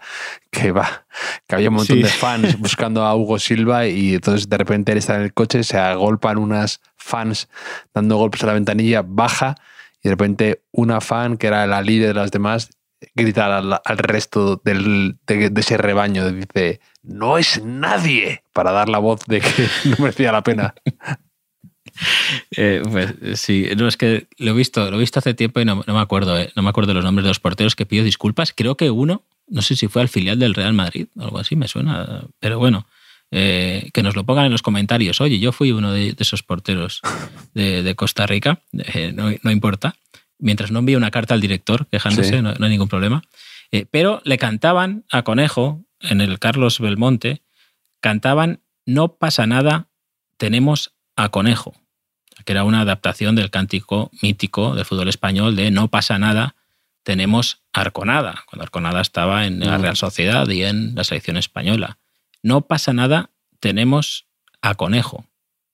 [0.51, 1.05] que va,
[1.47, 2.03] que había un montón Sí.
[2.03, 5.63] de fans buscando a Hugo Silva y entonces de repente él está en el coche,
[5.63, 7.47] se agolpan unas fans
[7.93, 9.55] dando golpes a la ventanilla, baja
[10.01, 12.69] y de repente una fan, que era la líder de las demás,
[13.15, 18.89] grita al, al resto del, de, de ese rebaño, dice, no es nadie, para dar
[18.89, 20.73] la voz de que no merecía la pena.
[22.55, 25.65] Eh, pues sí, no es que lo he visto, lo he visto hace tiempo y
[25.65, 28.03] no, no me acuerdo, eh, no me acuerdo los nombres de los porteros que pido
[28.03, 28.53] disculpas.
[28.55, 31.55] Creo que uno, no sé si fue al filial del Real Madrid o algo así,
[31.55, 32.87] me suena, pero bueno,
[33.31, 35.21] eh, que nos lo pongan en los comentarios.
[35.21, 37.01] Oye, yo fui uno de, de esos porteros
[37.53, 39.95] de, de Costa Rica, eh, no, no importa.
[40.41, 42.41] Mientras no envíe una carta al director quejándose, Sí.
[42.41, 43.21] no, no hay ningún problema.
[43.71, 47.41] Eh, pero le cantaban a Conejo en el Carlos Belmonte,
[47.99, 49.89] cantaban No pasa nada,
[50.37, 51.75] tenemos a Conejo
[52.45, 56.55] que era una adaptación del cántico mítico del fútbol español de No pasa nada,
[57.03, 59.81] tenemos Arconada, cuando Arconada estaba en la Mm.
[59.81, 61.97] Real Sociedad y en la selección española.
[62.43, 64.25] No pasa nada, tenemos
[64.61, 65.25] a Conejo.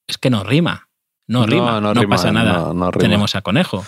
[0.07, 0.87] Es que no rima,
[1.27, 3.01] no, No, rima, no no, rima, pasa nada, no- no rima.
[3.01, 3.85] tenemos a Conejo.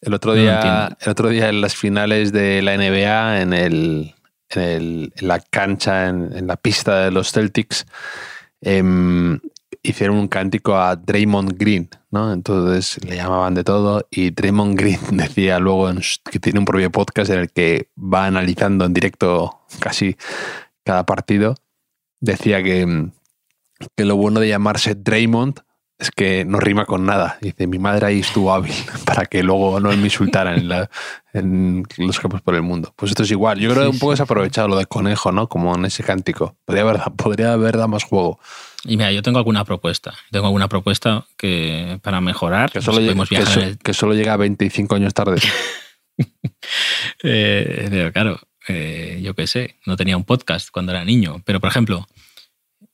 [0.00, 4.14] El otro No día, el otro día en las finales de la NBA, en, el,
[4.50, 7.86] en, el- en la cancha, en, en la pista de los Celtics,
[8.60, 9.40] em,
[9.84, 12.32] hicieron un cántico a Draymond Green, ¿no?
[12.32, 16.90] Entonces le llamaban de todo y Draymond Green decía luego en que tiene un propio
[16.90, 20.16] podcast en el que va analizando en directo casi
[20.84, 21.54] cada partido.
[22.20, 23.10] Decía que,
[23.96, 25.60] que lo bueno de llamarse Draymond
[25.98, 27.38] es que no rima con nada.
[27.40, 28.72] Dice, mi madre ahí estuvo hábil
[29.04, 30.90] para que luego no me insultaran en, la-
[31.34, 32.92] en los campos por el mundo.
[32.96, 33.58] Pues esto es igual.
[33.60, 34.14] Yo creo que un poco sí.
[34.14, 35.48] desaprovechado lo de conejo, ¿no?
[35.48, 36.56] Como en ese cántico.
[36.64, 38.40] Podría haber, podría haber dado más juego.
[38.84, 40.14] Y mira, yo tengo alguna propuesta.
[40.30, 42.70] Tengo alguna propuesta que para mejorar.
[42.70, 45.14] Que pues solo, llega, podemos que, viajar so- en el- que solo llega 25 años
[45.14, 45.40] tarde.
[47.22, 51.42] Eh, pero claro, eh, yo qué sé, no tenía un podcast cuando era niño.
[51.44, 52.06] Pero, por ejemplo,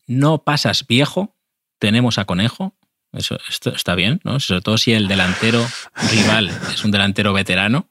[0.06, 1.36] no pasas viejo,
[1.78, 2.74] tenemos a Conejo.
[3.12, 4.38] Eso esto está bien, ¿no?
[4.40, 5.66] Sobre todo si el delantero
[6.12, 7.88] rival es un delantero veterano.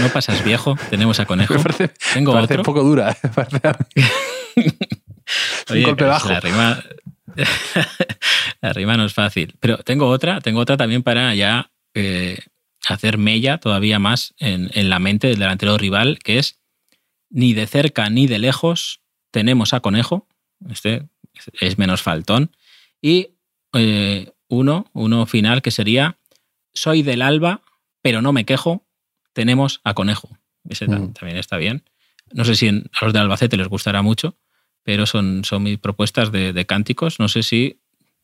[0.00, 1.54] No pasas viejo, tenemos a Conejo.
[1.58, 2.60] Me parece, Tengo parece otro.
[2.62, 3.16] un poco dura.
[3.22, 3.28] me
[3.60, 3.80] parece
[5.70, 6.28] un golpe bajo.
[6.28, 6.82] La rima,
[8.60, 9.54] la rima no es fácil.
[9.60, 12.38] Pero tengo otra, tengo otra también para ya eh,
[12.86, 16.58] hacer mella todavía más en, en la mente del delantero rival, que es
[17.30, 19.00] ni de cerca ni de lejos
[19.30, 20.26] tenemos a Conejo.
[20.68, 21.08] Este
[21.60, 22.54] es menos faltón.
[23.00, 23.28] Y
[23.72, 26.18] eh, uno, uno final que sería
[26.74, 27.62] soy del alba,
[28.02, 28.86] pero no me quejo,
[29.32, 30.36] tenemos a Conejo.
[30.68, 31.12] Ese Mm.
[31.12, 31.84] también está bien.
[32.32, 34.36] No sé si a los de Albacete les gustará mucho,
[34.82, 37.18] pero son, son mis propuestas de, de cánticos.
[37.20, 37.80] No sé si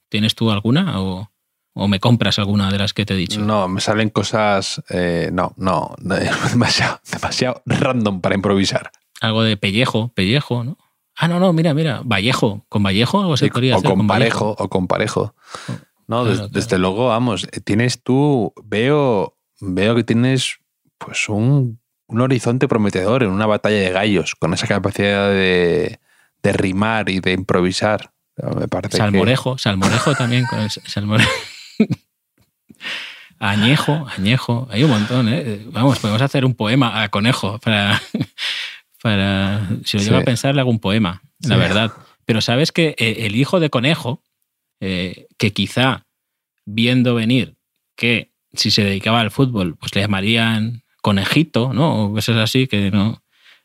[0.08, 1.30] tienes tú alguna o,
[1.74, 3.40] o me compras alguna de las que te he dicho.
[3.40, 4.82] No, me salen cosas.
[4.90, 6.14] eh, no, no, no,
[6.50, 8.90] demasiado, demasiado random para improvisar.
[9.20, 10.76] Algo de pellejo, pellejo, ¿no?
[11.18, 12.66] Ah, no, no, mira, mira, Vallejo.
[12.68, 13.88] ¿Con Vallejo algo se podría o hacer?
[13.90, 14.54] con Vallejo?
[14.54, 15.34] parejo, o con parejo.
[16.06, 16.50] No, Claro, des- claro.
[16.52, 20.58] desde luego, vamos, eh, tienes tú, veo, veo que tienes
[20.98, 26.00] pues un, un horizonte prometedor en una batalla de gallos, con esa capacidad de,
[26.46, 28.12] de rimar y de improvisar.
[28.58, 31.30] Me parece que- Salmorejo, salmorejo también con el salmorejo.
[33.38, 35.60] Añejo, añejo, hay un montón, ¿eh?
[35.66, 38.00] Vamos, podemos hacer un poema a conejo para.
[39.02, 40.22] para si lo llego Sí.
[40.22, 41.92] a pensar, le hago un poema, la verdad.
[42.24, 44.22] Pero sabes que eh, el hijo de conejo,
[44.80, 46.06] eh, que quizá
[46.64, 47.56] viendo venir
[47.94, 52.04] que si se dedicaba al fútbol, pues le llamarían conejito, ¿no?
[52.06, 53.22] O cosas así que no,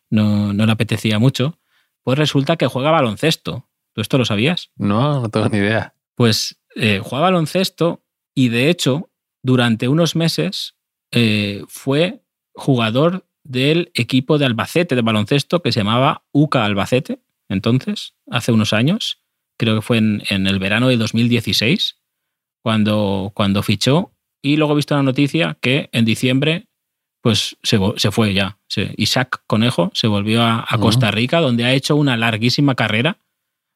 [0.10, 1.58] no, no le apetecía mucho,
[2.04, 3.70] pues resulta que juega baloncesto.
[3.94, 4.72] ¿Tú esto lo sabías?
[4.76, 5.96] No, no tengo ni idea.
[6.16, 9.10] Pues eh, juega baloncesto y de hecho
[9.44, 10.76] durante unos meses
[11.12, 18.16] eh, fue jugador del equipo de Albacete de baloncesto que se llamaba UCA Albacete, entonces,
[18.30, 19.24] hace unos años,
[19.58, 21.98] creo que fue en, en el verano de 2016,
[22.64, 26.70] cuando, cuando fichó y luego he visto la noticia que en diciembre
[27.22, 28.58] pues se, se fue ya.
[28.68, 30.66] Se- Isaac Conejo se volvió a.
[30.80, 33.18] Costa Rica, donde ha hecho una larguísima carrera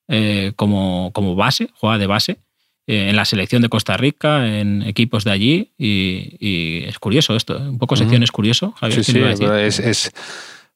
[0.07, 2.37] eh, como, como base, juega de base,
[2.87, 7.35] eh, en la selección de Costa Rica, en equipos de allí, y, y es curioso
[7.35, 7.69] esto, ¿eh?
[7.69, 9.03] un poco sección es curioso, Javier.
[9.03, 10.11] Sí, ¿qué sí, es, es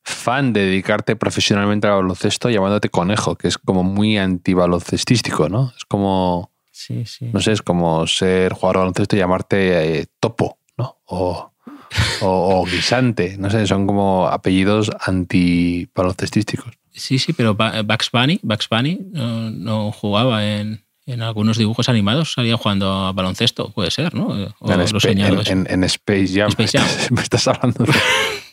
[0.01, 5.73] fan de dedicarte profesionalmente al baloncesto llamándote conejo, que es como muy antibaloncestístico, ¿no?
[5.77, 7.29] Es como, sí, sí.
[7.31, 10.97] no sé, es como ser jugador de baloncesto y llamarte eh, topo, ¿no?
[11.05, 11.51] O,
[12.21, 16.73] o, o guisante, no sé, son como apellidos antibaloncestísticos.
[16.91, 22.33] Sí, sí, pero Bugs Bunny, Bugs Bunny no, no jugaba en, en algunos dibujos animados,
[22.33, 24.27] salía jugando a baloncesto, puede ser, ¿no?
[24.59, 25.51] O En, lo Spa- señalo en- eso.
[25.53, 26.49] en- en Space Jam.
[26.49, 26.87] Space Jam.
[27.11, 27.93] Me estás hablando de...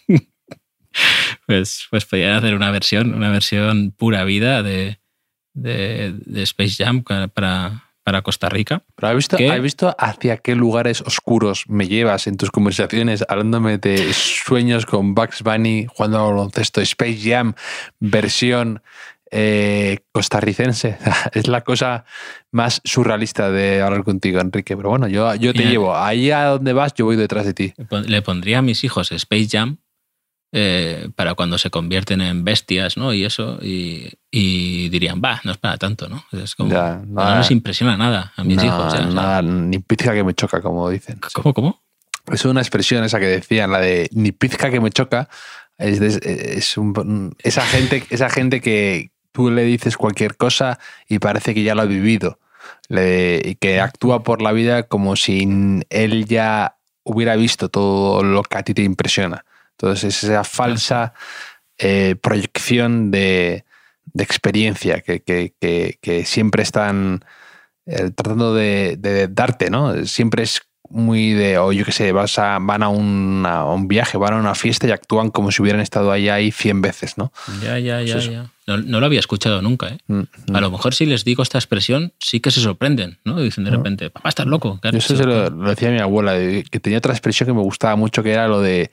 [1.46, 4.98] Pues, pues podrían hacer una versión, una versión pura vida de,
[5.52, 8.84] de, de Space Jam para, para Costa Rica.
[8.94, 9.36] Pero ¿has visto.
[9.36, 15.16] ¿has visto hacia qué lugares oscuros me llevas en tus conversaciones hablándome de sueños con
[15.16, 17.54] Bugs Bunny jugando al baloncesto, Space Jam,
[17.98, 18.80] versión
[19.32, 20.98] eh, costarricense?
[21.32, 22.04] es la cosa
[22.52, 24.76] más surrealista de hablar contigo, Enrique.
[24.76, 25.70] Pero bueno, yo, yo te Mira.
[25.72, 25.96] llevo.
[25.96, 27.74] Ahí a donde vas, yo voy detrás de ti.
[27.90, 29.78] Le pondría a mis hijos Space Jam
[30.58, 33.12] eh, para cuando se convierten en bestias, ¿no?
[33.12, 36.24] Y eso, y, y dirían, va, no es para tanto, ¿no?
[36.32, 38.90] Es como, Ya, no, les impresiona nada a mis No, hijos.
[38.94, 41.20] ya, o sea, nada, ni pizca que me choca, como dicen.
[41.34, 41.82] ¿Cómo, cómo?
[42.32, 45.28] Es una expresión esa que decían, la de ni pizca que me choca.
[45.76, 51.18] Es, de- es un- esa, gente, esa gente que tú le dices cualquier cosa y
[51.18, 52.38] parece que ya lo ha vivido.
[52.88, 55.46] Le- y que actúa por la vida como si
[55.90, 59.44] él ya hubiera visto todo lo que a ti te impresiona.
[59.78, 61.12] Entonces es esa falsa
[61.78, 63.64] eh, proyección de,
[64.12, 67.24] de experiencia que, que- que- que siempre están
[67.86, 70.04] eh, tratando de, de darte, ¿no?
[70.06, 73.88] Siempre es muy de, o yo qué sé, vas a, van a, un- a un
[73.88, 77.18] viaje, van a una fiesta y actúan como si hubieran estado ahí ahí 100 veces,
[77.18, 77.32] ¿no?
[77.62, 78.50] Ya, ya, ya, ya.
[78.68, 79.98] No, no lo había escuchado nunca, ¿eh?
[80.06, 80.56] Mm, mm.
[80.56, 83.38] A lo mejor si les digo esta expresión, sí que se sorprenden, ¿no?
[83.40, 83.74] Dicen de Ah.
[83.76, 84.78] repente, papá, estás loco.
[84.80, 85.22] ¿qué has Yo eso hecho?".
[85.24, 86.34] se lo, lo decía mi abuela,
[86.70, 88.90] que tenía otra expresión que me gustaba mucho, que era lo de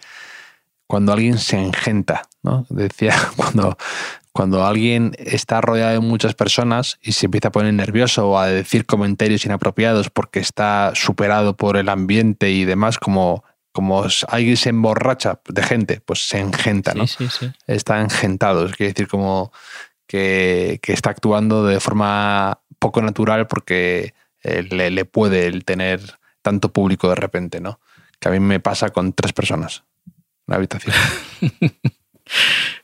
[0.87, 2.65] cuando alguien se engenta, ¿no?
[2.69, 3.77] Decía, cuando,
[4.31, 8.47] cuando alguien está rodeado de muchas personas y se empieza a poner nervioso o a
[8.47, 14.69] decir comentarios inapropiados porque está superado por el ambiente y demás, como, como alguien se
[14.69, 17.07] emborracha de gente, pues se engenta, ¿no?
[17.07, 17.51] Sí, sí, sí.
[17.67, 18.69] está engentado.
[18.69, 19.51] Quiere decir como
[20.07, 26.19] que, que está actuando de forma poco natural porque eh, le, le puede el tener
[26.41, 27.79] tanto público de repente, ¿no?
[28.19, 29.83] Que a mí me pasa con tres personas
[30.47, 30.95] la habitación.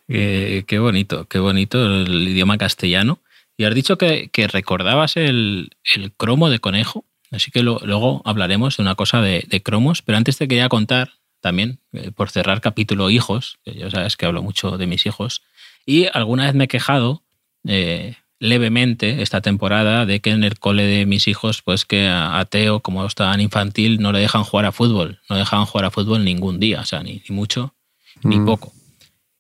[0.08, 3.20] Qué bonito, qué bonito el idioma castellano
[3.58, 5.70] Y has dicho que, recordabas el,
[6.18, 10.48] cromo de conejo, así que luego hablaremos de una cosa de, cromos, pero antes te
[10.48, 14.88] quería contar también, eh, por cerrar capítulo hijos, que ya sabes que hablo mucho de
[14.88, 15.44] mis hijos,
[15.86, 17.24] y alguna vez me he quejado
[17.66, 22.44] eh, levemente esta temporada de que en el cole de mis hijos, pues que a,
[22.50, 25.92] Teo, como está en infantil, no le dejan jugar a fútbol, no dejaban jugar a
[25.92, 27.76] fútbol ningún día, o sea, ni, mucho
[28.24, 28.46] ni mm.
[28.46, 28.74] poco.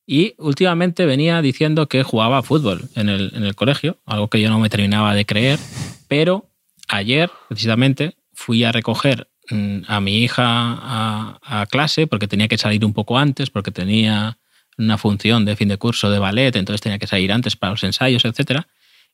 [0.05, 4.41] Y últimamente venía diciendo que jugaba a fútbol en el, en el colegio, algo que
[4.41, 5.59] yo no me terminaba de creer,
[6.07, 6.49] pero
[6.87, 12.83] ayer, precisamente, fui a recoger mm, a mi hija a, clase porque tenía que salir
[12.85, 14.39] un poco antes, porque tenía
[14.77, 17.83] una función de fin de curso de ballet, entonces tenía que salir antes para los
[17.83, 18.61] ensayos, etc.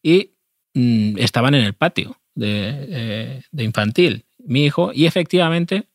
[0.05, 0.35] Y
[0.75, 5.87] mm, estaban en el patio de, eh, de, infantil, mi hijo, y efectivamente,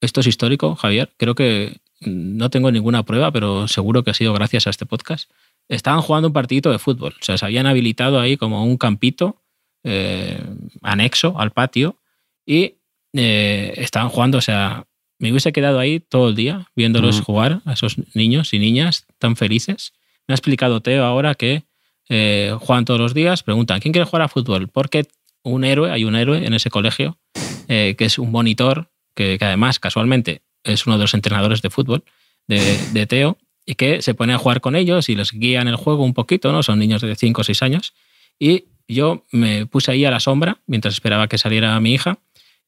[0.00, 4.32] esto es histórico, Javier, creo que no tengo ninguna prueba, pero seguro que ha sido
[4.34, 5.28] gracias a este podcast.
[5.68, 7.14] Estaban jugando un partidito de fútbol.
[7.20, 9.42] O sea, se habían habilitado ahí como un campito
[9.82, 10.40] eh,
[10.82, 11.98] anexo al patio
[12.46, 12.76] y
[13.14, 14.38] eh, estaban jugando.
[14.38, 14.86] O sea,
[15.18, 19.34] me hubiese quedado ahí todo el día viéndolos jugar a esos niños y niñas tan
[19.34, 19.92] felices.
[20.28, 21.64] Me ha explicado Teo ahora que
[22.08, 24.68] eh, juegan todos los días, preguntan, ¿quién quiere jugar a fútbol?
[24.68, 25.06] Porque
[25.42, 27.18] un héroe, hay un héroe en ese colegio,
[27.66, 32.04] que es un monitor, que, que, además casualmente es uno de los entrenadores de fútbol
[32.46, 35.76] de, Teo, y que se pone a jugar con ellos y les guía en el
[35.76, 36.62] juego un poquito, ¿no?
[36.62, 37.94] Son niños de 5 o 6 años.
[38.38, 42.18] Y yo me puse ahí a la sombra mientras esperaba que saliera mi hija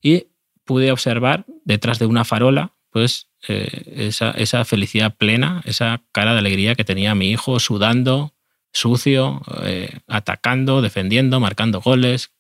[0.01, 0.29] y
[0.64, 6.75] pude observar detrás de una farola pues eh, esa, felicidad plena, esa cara de alegría
[6.75, 8.33] que tenía mi hijo sudando,
[8.77, 12.31] sucio, eh, atacando, defendiendo, marcando goles,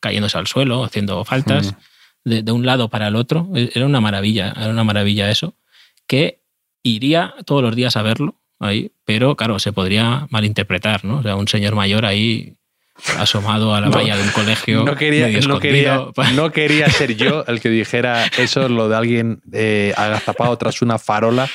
[0.00, 1.74] cayéndose al suelo, haciendo faltas
[2.24, 3.48] de, un lado para el otro.
[3.54, 5.54] E, era una maravilla, era una maravilla eso,
[6.06, 6.42] que
[6.84, 11.18] iría todos los días a verlo ahí, pero claro, se podría malinterpretar, ¿no?
[11.18, 12.54] O sea, un señor mayor ahí
[13.18, 14.84] asomado a la valla de un colegio.
[14.84, 19.42] No quería, no quería, no, quería, ser yo el que dijera eso, lo de alguien
[19.52, 21.48] eh, agazapado tras una farola.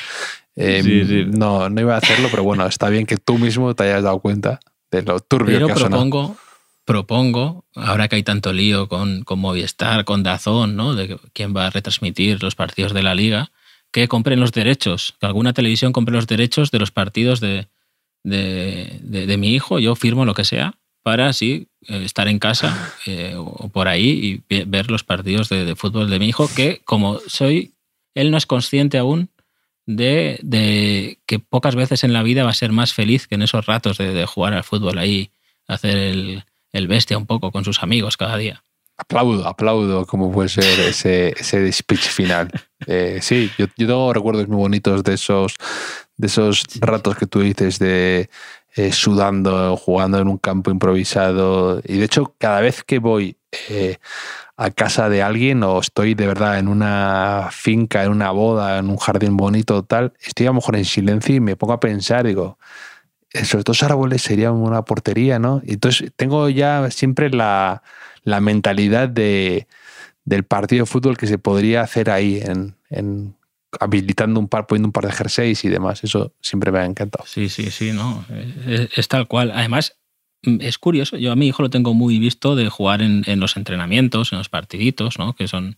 [0.60, 4.02] Em, no, no iba a hacerlo, pero bueno, está bien que tú mismo te hayas
[4.02, 6.36] dado cuenta de lo turbio que ha propongo,
[6.84, 10.96] propongo, ahora que hay tanto lío con, con Movistar, con Dazón, ¿no?
[10.96, 13.52] de quién va a retransmitir los partidos de la liga,
[13.92, 17.68] que compren los derechos, que alguna televisión compre los derechos de los partidos de,
[18.24, 23.36] de, mi hijo, yo firmo lo que sea, para así eh, estar en casa eh,
[23.38, 27.74] o por ahí y ver los partidos de, fútbol de mi hijo, que como soy,
[28.16, 29.30] él no es consciente aún
[29.88, 33.42] de, de, que pocas veces en la vida va a ser más feliz que en
[33.42, 35.32] esos ratos de, jugar al fútbol ahí,
[35.68, 38.64] hacer el, el bestia un poco con sus amigos cada día.
[38.98, 42.52] Aplaudo, aplaudo como puede ser ese, ese speech final.
[42.86, 45.56] Eh, sí, yo, yo, tengo recuerdos muy bonitos de esos,
[46.18, 48.30] de esos ratos que tú dices de
[48.76, 51.82] eh, sudando, jugando en un campo improvisado.
[51.84, 53.38] Y de hecho, cada vez que voy
[53.70, 53.98] eh,
[54.58, 58.90] a casa de alguien o estoy de verdad en una finca, en una boda, en
[58.90, 62.26] un jardín bonito, tal, estoy a lo mejor en silencio y me pongo a pensar,
[62.26, 62.58] digo,
[63.32, 65.62] esos dos árboles serían una portería, ¿no?
[65.66, 67.84] Entonces tengo ya siempre la,
[68.24, 69.68] mentalidad de,
[70.26, 73.36] del partido de fútbol que se podría hacer ahí, en,
[73.80, 76.04] habilitando un par, poniendo un par de jerseys y demás.
[76.04, 77.26] Eso siempre me ha encantado.
[77.28, 78.26] Sí, sí, sí, no.
[78.66, 79.52] Es, tal cual.
[79.54, 79.98] Además,
[80.42, 81.18] es curioso.
[81.18, 84.50] Yo a mi hijo lo tengo muy visto de jugar en, los entrenamientos, en los
[84.50, 85.34] partiditos, ¿no?
[85.34, 85.78] Que son.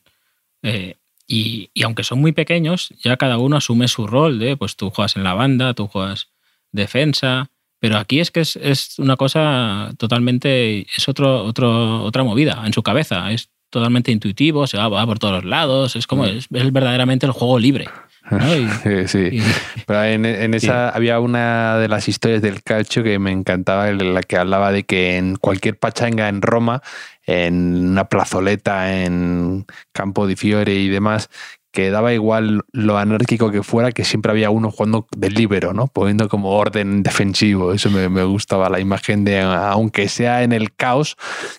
[0.61, 0.95] Eh,
[1.27, 4.89] y, y, aunque son muy pequeños, ya cada uno asume su rol de, pues tú
[4.89, 6.29] juegas en la banda, tú juegas
[6.71, 7.49] defensa.
[7.79, 12.83] Pero aquí es que es, una cosa totalmente, es otro, otro, otra movida en su
[12.83, 13.31] cabeza.
[13.31, 16.37] Es totalmente intuitivo, se va, por todos los lados, es como, mm.
[16.37, 17.87] es, verdaderamente el juego libre.
[18.83, 19.43] sí, sí.
[19.85, 24.21] Pero en, esa había una de las historias del calcio que me encantaba, en la
[24.21, 26.81] que hablaba de que en cualquier pachanga en Roma,
[27.25, 31.29] en una plazoleta, en Campo di Fiore y demás,
[31.71, 35.87] que daba igual lo anárquico que fuera, que siempre había uno jugando de libero, ¿no?
[35.87, 37.73] Poniendo como orden defensivo.
[37.73, 41.15] Eso me, gustaba, la imagen de, aunque sea en el caos,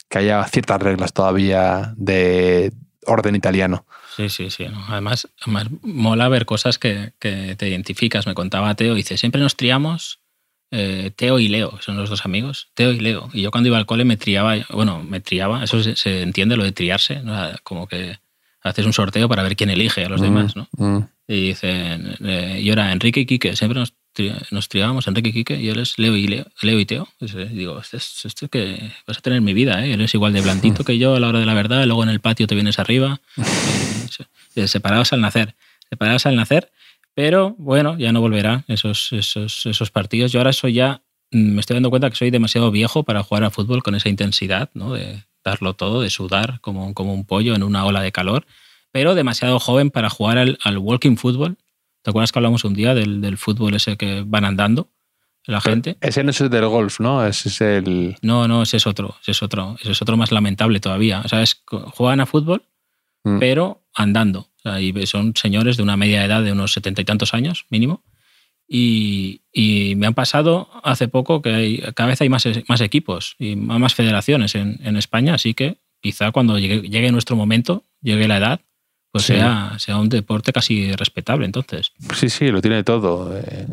[0.08, 2.72] que haya ciertas reglas todavía de
[3.06, 3.84] orden italiano.
[4.20, 4.66] Sí, sí, sí.
[4.88, 5.28] Además,
[5.82, 8.26] mola ver cosas que, te identificas.
[8.26, 10.20] Me contaba Teo, dice, siempre nos triamos
[10.70, 13.30] eh, Teo y Leo, son los dos amigos, Teo y Leo.
[13.32, 16.64] Y yo cuando iba al cole me triaba, bueno, me triaba, eso se, entiende, lo
[16.64, 17.22] de triarse,
[17.62, 18.18] como que
[18.62, 20.68] haces un sorteo para ver quién elige a los mm, demás, ¿no?
[20.72, 21.04] Mm.
[21.26, 23.94] Y dicen, eh, yo era Enrique y Quique, siempre nos,
[24.50, 27.08] nos triábamos, Enrique Quique, y él es Leo y, Leo, y Teo.
[27.20, 29.94] Y digo, esto es, esto que vas a tener en mi vida, ¿eh?
[29.94, 32.08] Él es igual de blandito que yo a la hora de la verdad, luego en
[32.08, 33.20] el patio te vienes arriba,
[34.54, 35.54] eh, separados al nacer,
[35.88, 36.70] separados al nacer,
[37.14, 40.32] pero bueno, ya no volverá esos, esos, esos partidos.
[40.32, 43.44] Yo ahora soy ya mm, me estoy dando cuenta que soy demasiado viejo para jugar
[43.44, 44.94] al fútbol con esa intensidad, ¿no?
[44.94, 48.46] De darlo todo, de sudar como, como un pollo en una ola de calor,
[48.92, 51.56] pero demasiado joven para jugar al, al walking football.
[52.02, 54.88] ¿Te acuerdas que hablamos un día del, del fútbol ese que van andando
[55.44, 55.96] la gente?
[56.00, 57.26] Ese no es el del golf, ¿no?
[57.26, 58.16] Ese es el.
[58.22, 61.20] No, no, ese es otro, ese es otro, ese es otro más lamentable todavía.
[61.24, 62.64] O sea, es, juegan a fútbol,
[63.22, 63.38] Mm.
[63.38, 64.40] pero andando.
[64.40, 67.66] O sea, y son señores de una media edad de unos setenta y tantos años,
[67.68, 68.02] mínimo.
[68.66, 73.34] Y, y me han pasado hace poco que hay, cada vez hay más, más equipos
[73.38, 78.28] y más federaciones en, en España, así que quizá cuando llegue, llegue, nuestro momento, llegue
[78.28, 78.60] la edad,
[79.12, 79.34] pues Sí.
[79.34, 81.92] sea, sea un deporte casi respetable entonces.
[82.14, 83.36] Sí, sí, lo tiene todo.
[83.36, 83.66] Eh,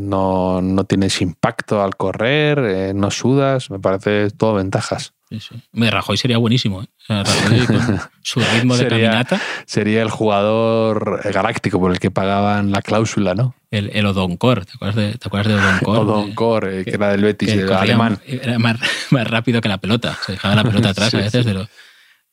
[0.00, 5.12] No, no tienes impacto al correr, eh, no sudas, me parece todo ventajas.
[5.30, 5.38] Sí,
[5.74, 6.82] Rajoy sería buenísimo.
[6.82, 6.86] ¿eh?
[7.08, 12.72] Rajoy con su ritmo de Sería- caminata, Sería el jugador galáctico por el que pagaban
[12.72, 13.54] la cláusula, ¿no?
[13.70, 14.64] el, el Odoncor.
[14.64, 15.98] ¿Te acuerdas de, te acuerdas de Odoncor?
[16.08, 18.18] Odoncor, eh, que era del Betis, que el alemán.
[18.26, 18.78] Era más,
[19.10, 20.18] más rápido que la pelota.
[20.26, 21.68] Se dejaba la pelota atrás a veces de, lo,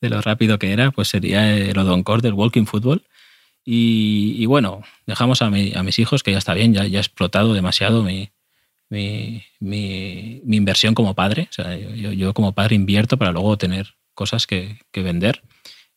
[0.01, 3.03] de lo rápido que era, pues sería el Odoncor del walking football.
[3.69, 7.53] Y, bueno, dejamos a, mi- a mis hijos, que ya está bien, ya, ya explotado
[7.53, 8.31] demasiado mi,
[8.89, 11.47] mi, mi- inversión como padre.
[11.49, 15.43] O sea, yo, yo- como padre invierto para luego tener cosas que, que vender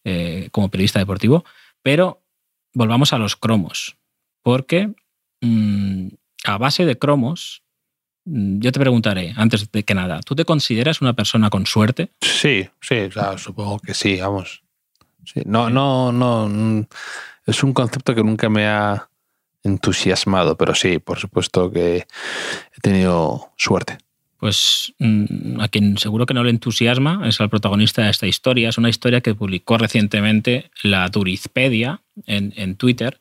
[0.04, 1.44] eh, como periodista deportivo.
[1.82, 2.22] Pero
[2.74, 3.96] volvamos a los cromos,
[4.42, 4.92] porque
[5.40, 6.08] mm,
[6.44, 7.62] a base de cromos,
[8.24, 12.10] yo te preguntaré, antes de que nada, ¿tú te consideras una persona con suerte?
[12.20, 14.62] Sí, sí, o sea, supongo que sí, vamos.
[15.24, 16.48] Sí, no, no, no.
[16.48, 16.86] mm,
[17.46, 19.08] Es un concepto que nunca me ha
[19.62, 23.98] entusiasmado, pero sí, por supuesto que he tenido suerte.
[24.38, 28.70] Pues mm, a quien seguro que no le entusiasma es al protagonista de esta historia.
[28.70, 33.20] Es una historia que publicó recientemente la Durizpedia en, en Twitter,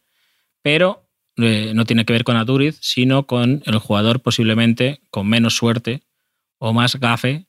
[0.61, 1.08] pero
[1.41, 6.03] eh, no tiene que ver con Aduriz, sino con el jugador posiblemente con menos suerte
[6.57, 7.47] o más gafe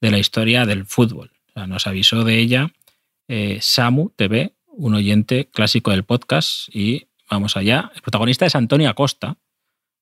[0.00, 1.30] de la historia del fútbol.
[1.54, 2.72] Nos avisó de ella
[3.28, 7.90] eh, Samu TV, un oyente clásico del podcast, y vamos allá.
[7.94, 9.36] El protagonista es Antonio Acosta.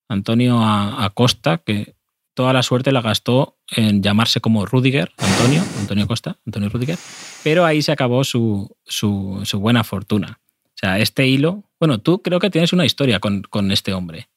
[0.08, 1.94] Antonio Acosta, que
[2.34, 6.98] toda la suerte la gastó en llamarse como Rudiger, Antonio, Antonio Costa, Antonio Rudiger,
[7.44, 10.39] pero ahí se acabó su, su, su buena fortuna.
[10.82, 14.28] O sea, este hilo, bueno, tú creo que tienes una historia con, con este hombre.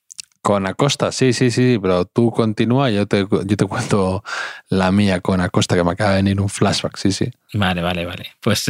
[0.41, 4.25] Con Acosta, sí, sí, sí, pero tú continúa, yo te, yo te cuento
[4.67, 7.31] la mía con Acosta, que me acaba de venir un flashback, sí, sí.
[7.53, 8.31] Vale, vale, vale.
[8.41, 8.69] Pues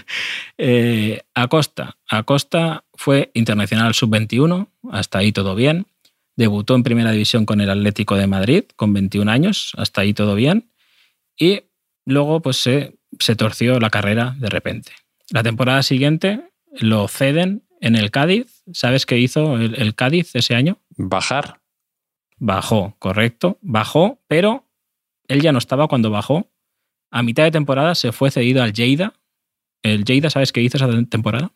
[0.58, 1.96] eh, Acosta.
[2.10, 5.86] Acosta fue internacional sub-21, hasta ahí todo bien.
[6.36, 10.34] Debutó en primera división con el Atlético de Madrid con 21 años, hasta ahí todo
[10.34, 10.70] bien.
[11.38, 11.62] Y
[12.04, 14.92] luego pues se, se torció la carrera de repente.
[15.30, 16.48] La temporada siguiente
[16.78, 18.62] lo ceden en el Cádiz.
[18.72, 20.78] ¿Sabes qué hizo el, el Cádiz ese año?
[20.96, 21.60] Bajar,
[22.40, 23.58] Bajó, correcto.
[23.62, 24.64] Bajó, pero
[25.26, 26.50] él ya no estaba cuando bajó.
[27.10, 29.14] A mitad de temporada se fue cedido al Lleida.
[29.82, 31.52] El Lleida, ¿sabes qué hizo esa temporada?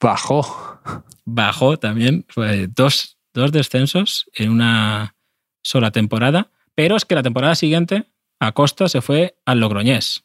[0.00, 0.80] bajó.
[1.24, 2.24] Bajó también.
[2.28, 5.14] Fue dos, dos descensos en una
[5.62, 6.50] sola temporada.
[6.74, 8.10] Pero es que la temporada siguiente,
[8.40, 10.24] Acosta se fue al Logroñés.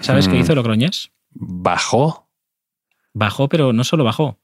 [0.00, 0.40] ¿Sabes qué Mm.
[0.40, 1.10] hizo Logroñés?
[1.30, 2.27] Bajó.
[3.14, 4.38] Bajó, pero no solo bajó.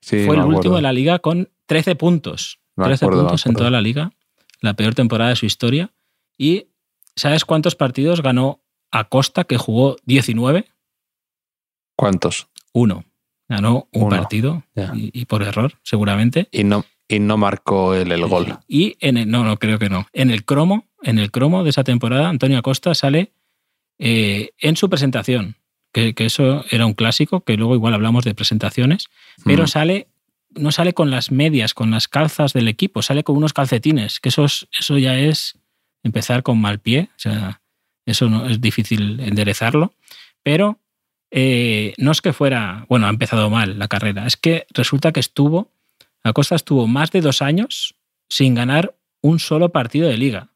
[0.00, 2.60] Sí, fue el último de la liga con 13 puntos.
[2.76, 4.12] Me 13 acuerdo, me puntos en toda la liga.
[4.60, 5.92] La peor temporada de su historia.
[6.36, 6.68] Y
[7.16, 10.66] ¿sabes cuántos partidos ganó Acosta, que jugó 19?
[11.96, 12.48] ¿Cuántos?
[12.72, 13.04] Uno.
[13.48, 14.62] Ganó un Uno, partido
[14.94, 16.48] y por error, seguramente.
[16.52, 18.58] Y no, y no marcó él el gol.
[18.68, 20.06] Y en el, no, no, creo que no.
[20.12, 23.32] En el cromo, en el cromo de esa temporada, Antonio Acosta sale
[23.98, 25.56] eh, en su presentación,
[25.92, 29.06] que, que eso era un clásico, que luego igual hablamos de presentaciones,
[29.44, 29.68] pero Mm.
[29.68, 30.08] sale,
[30.54, 34.28] no sale con las medias, con las calzas del equipo, sale con unos calcetines, que
[34.30, 35.58] eso, es- eso ya es
[36.02, 37.60] empezar con mal pie, o sea,
[38.06, 39.94] eso no, es difícil enderezarlo,
[40.42, 40.78] pero
[41.32, 45.20] eh, no es que fuera, bueno, ha empezado mal la carrera, es que resulta que
[45.20, 45.70] estuvo,
[46.24, 47.94] Acosta estuvo más de dos años
[48.28, 50.48] sin ganar un solo partido de liga.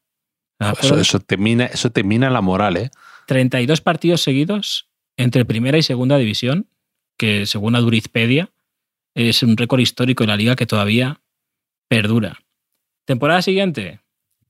[0.81, 2.89] Eso, eso, te mina, eso te mina la moral, ¿eh?
[3.27, 6.67] 32 partidos seguidos entre primera y segunda división,
[7.17, 8.51] que según Adurizpedia
[9.13, 11.21] es un récord histórico en la liga que todavía
[11.87, 12.39] perdura.
[13.05, 14.01] Temporada siguiente,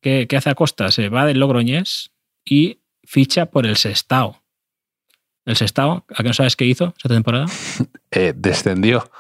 [0.01, 0.91] ¿qué, qué hace Acosta?
[0.91, 2.11] Se va del Logroñés
[2.43, 4.41] y ficha por el Sestao.
[5.45, 7.45] El Sestao, ¿a qué no sabes qué hizo esa temporada?
[8.11, 9.11] Eh, Descendió.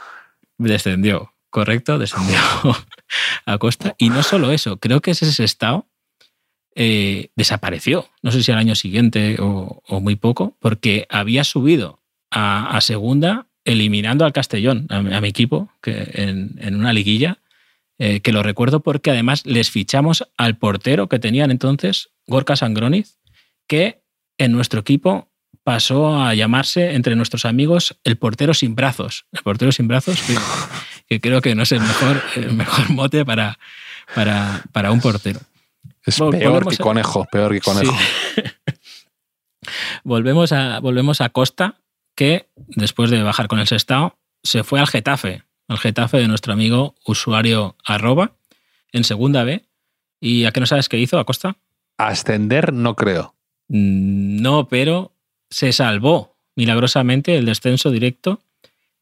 [0.57, 2.37] Descendió, correcto, descendió
[3.45, 3.93] a Costa.
[3.97, 5.89] Y no solo eso, creo que ese Sestao
[6.75, 8.07] eh, desapareció.
[8.21, 12.01] No sé si al año siguiente o, muy poco, porque había subido
[12.31, 17.39] a, segunda eliminando al Castellón, a, mi- equipo, que en, una liguilla
[17.97, 23.17] eh, que lo recuerdo porque además les fichamos al portero que tenían entonces, Gorka Sangroniz,
[23.67, 24.01] que
[24.37, 25.29] en nuestro equipo
[25.63, 29.25] pasó a llamarse entre nuestros amigos el portero sin brazos.
[29.31, 30.21] El portero sin brazos,
[31.07, 33.57] que, creo que no es el mejor, el mejor mote para,
[34.13, 35.39] para, para un portero.
[36.05, 37.95] Es peor que conejo, peor que conejo.
[40.03, 41.81] volvemos, a, volvemos a Costa,
[42.15, 46.53] que después de bajar con el Sestao, se fue al Getafe, al Getafe de nuestro
[46.53, 48.35] amigo usuario arroba,
[48.91, 49.65] en segunda B.
[50.21, 51.57] ¿Y a qué no sabes qué hizo Acosta?
[51.97, 53.35] Ascender no creo.
[53.67, 55.13] Mm, no, pero
[55.49, 58.41] se salvó milagrosamente el descenso directo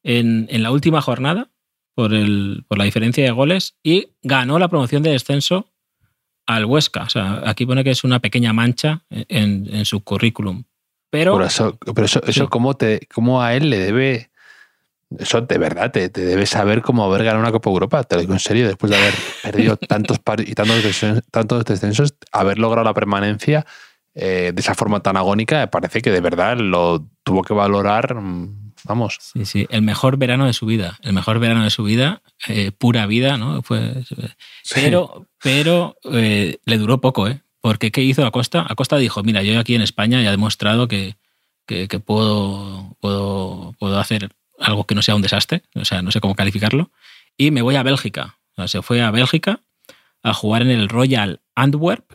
[0.04, 1.50] en, en la última jornada
[1.96, 5.68] por, el, por la diferencia de goles y ganó la promoción de descenso
[6.46, 7.04] al Huesca.
[7.04, 10.64] O sea, aquí pone que es una pequeña mancha en, en su currículum.
[11.10, 14.32] Pero, eso, pero eso, eso ¿cómo, te, ¿cómo a él le debe
[15.20, 18.04] eso de verdad te, te debes saber cómo haber ganado una Copa Europa.
[18.04, 19.14] Te lo digo en serio, después de haber
[19.44, 23.66] perdido tantos y tantos descensos, tantos descensos, haber logrado la permanencia
[24.16, 28.16] eh, de esa forma tan agónica, me parece que de verdad lo tuvo que valorar.
[28.86, 29.18] Vamos.
[29.22, 31.00] Sí, sí, el mejor verano de su vida.
[31.02, 33.62] El mejor verano de su vida, eh, pura vida, ¿no?
[33.62, 34.04] Fue,
[34.74, 37.42] pero pero eh, le duró poco, ¿eh?
[37.62, 38.66] Porque ¿qué hizo Acosta?
[38.68, 41.16] Acosta dijo, mira, yo aquí en España ya he demostrado que,
[41.66, 44.30] que, que puedo, puedo, puedo hacer
[44.60, 46.92] algo que no sea un desastre, o sea, no sé cómo calificarlo,
[47.38, 48.38] y me voy a Bélgica.
[48.54, 49.62] O sea, se fue a Bélgica
[50.22, 52.14] a jugar en el Royal Antwerp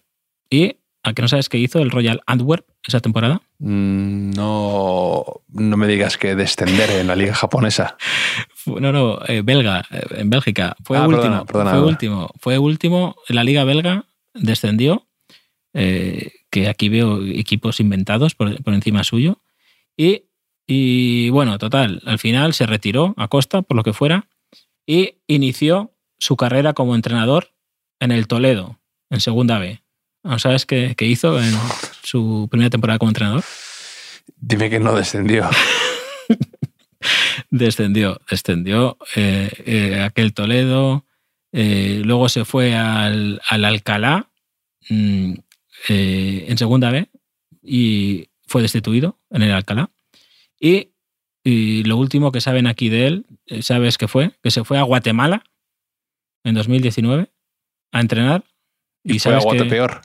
[0.51, 0.77] y
[1.09, 3.43] ¿a qué no sabes qué hizo el Royal Antwerp esa temporada?
[3.59, 7.97] Mm, no, no me digas que descender en la liga japonesa.
[8.67, 10.77] No, no, eh, belga, eh, en Bélgica.
[10.85, 11.45] Fue ah, último.
[11.47, 12.31] fue último.
[12.39, 14.05] Fue último en la liga belga,
[14.35, 15.07] descendió.
[15.75, 19.41] Eh, que aquí veo equipos inventados por, por encima suyo.
[19.97, 20.29] Y
[20.71, 24.29] y bueno, total, al final se retiró a Costa, por lo que fuera,
[24.87, 27.55] y inició su carrera como entrenador
[28.01, 28.79] en el Toledo,
[29.09, 29.81] en Segunda B.
[30.39, 31.55] ¿Sabes qué, hizo en
[32.03, 33.45] su primera temporada como entrenador?
[34.37, 35.49] Dime que no descendió.
[37.51, 41.07] descendió, descendió eh, eh, aquel Toledo,
[41.53, 44.31] eh, luego se fue al, Alcalá
[44.91, 45.35] mm,
[45.89, 47.09] en Segunda B
[47.63, 49.91] y fue destituido en el Alcalá.
[50.61, 50.91] Y,
[51.85, 53.27] lo último que saben aquí de él,
[53.63, 54.33] ¿sabes qué fue?
[54.43, 55.45] Que se fue a Guatemala
[56.45, 57.31] en 2019
[57.91, 58.45] a entrenar.
[59.05, 60.03] Y, fue sabes a peor.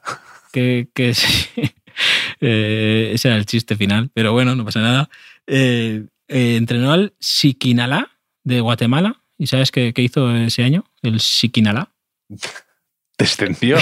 [0.52, 1.10] Que, que
[2.42, 5.10] eh, ese era el chiste final, pero bueno, no pasa nada.
[5.48, 8.12] Eh, entrenó al Siquinalá
[8.44, 9.22] de Guatemala.
[9.38, 10.86] ¿Y sabes qué, qué hizo ese año?
[11.02, 11.90] El Siquinalá.
[13.18, 13.78] Descendió.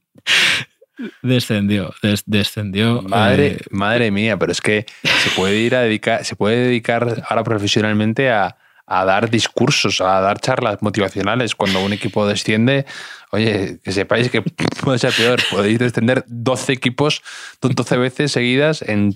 [1.22, 1.94] Descendió,
[2.26, 3.02] descendió.
[3.02, 7.24] Madre, eh, madre mía, pero es que se puede ir a dedicar, se puede dedicar
[7.30, 8.58] ahora profesionalmente a,
[9.06, 11.56] dar discursos, a dar charlas motivacionales.
[11.56, 12.86] Cuando un equipo desciende,
[13.32, 14.42] oye, que sepáis que
[14.84, 15.40] puede ser peor.
[15.50, 17.22] Podéis descender 12 equipos
[17.62, 19.16] 12 veces seguidas en,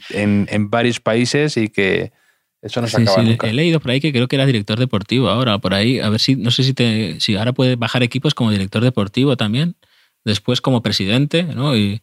[0.69, 2.11] varios países y que
[2.61, 3.47] eso no se acaba nunca.
[3.47, 5.99] He leído por ahí que creo que era director deportivo ahora, por ahí.
[5.99, 9.35] A ver si, no sé si, te, si ahora puede bajar equipos como director deportivo
[9.35, 9.75] también
[10.23, 11.75] después como presidente, ¿no?
[11.75, 12.01] Y,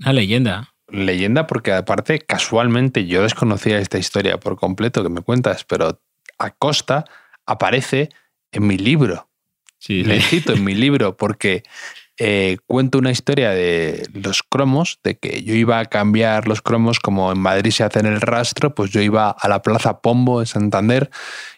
[0.00, 0.72] una leyenda.
[0.90, 6.00] Leyenda porque aparte casualmente yo desconocía esta historia por completo que me cuentas, pero
[6.38, 7.04] Acosta
[7.46, 8.08] aparece
[8.52, 9.28] en mi libro.
[9.78, 11.62] Sí, Le cito en mi libro porque
[12.20, 16.98] eh, cuento una historia de los cromos, de que yo iba a cambiar los cromos
[16.98, 20.40] como en Madrid se hace en el rastro, pues yo iba a la Plaza Pombo
[20.40, 21.10] en Santander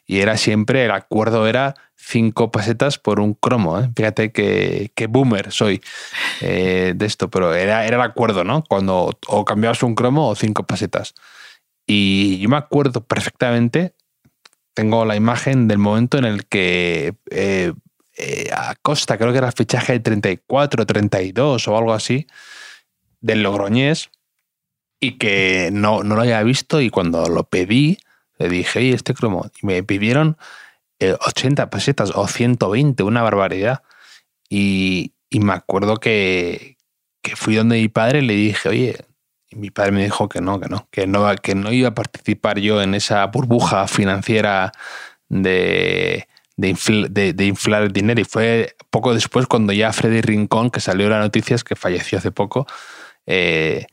[0.04, 3.78] y era siempre, el acuerdo era cinco pesetas por un cromo.
[3.78, 3.90] ¿eh?
[3.94, 5.82] Fíjate que, boomer soy
[6.40, 8.64] eh, de esto, pero era, era el acuerdo, ¿no?
[8.64, 11.14] Cuando o cambiabas un cromo o cinco pesetas.
[11.86, 13.94] Y yo me acuerdo perfectamente,
[14.74, 17.72] tengo la imagen del momento en el que eh,
[18.52, 22.26] a Costa, creo que era el fichaje de 34, 32 o algo así,
[23.20, 24.10] del Logroñés,
[25.00, 27.98] y que no, no lo había visto y cuando lo pedí,
[28.38, 29.50] le dije, ¿y este cromo?
[29.62, 30.36] Y me pidieron
[31.00, 33.82] 80 eh, pesetas o 120, una barbaridad.
[34.48, 36.76] Y, me acuerdo que,
[37.36, 38.96] fui donde mi padre y le dije, oye,
[39.50, 42.58] y mi padre me dijo que no, que no, que no, que iba a participar
[42.58, 44.72] yo en esa burbuja financiera
[45.28, 48.20] de, de, inflar el dinero.
[48.20, 52.18] Y fue poco después cuando ya Freddy Rincón, que salió la noticia, es que falleció
[52.18, 52.66] hace poco,
[53.26, 53.86] eh,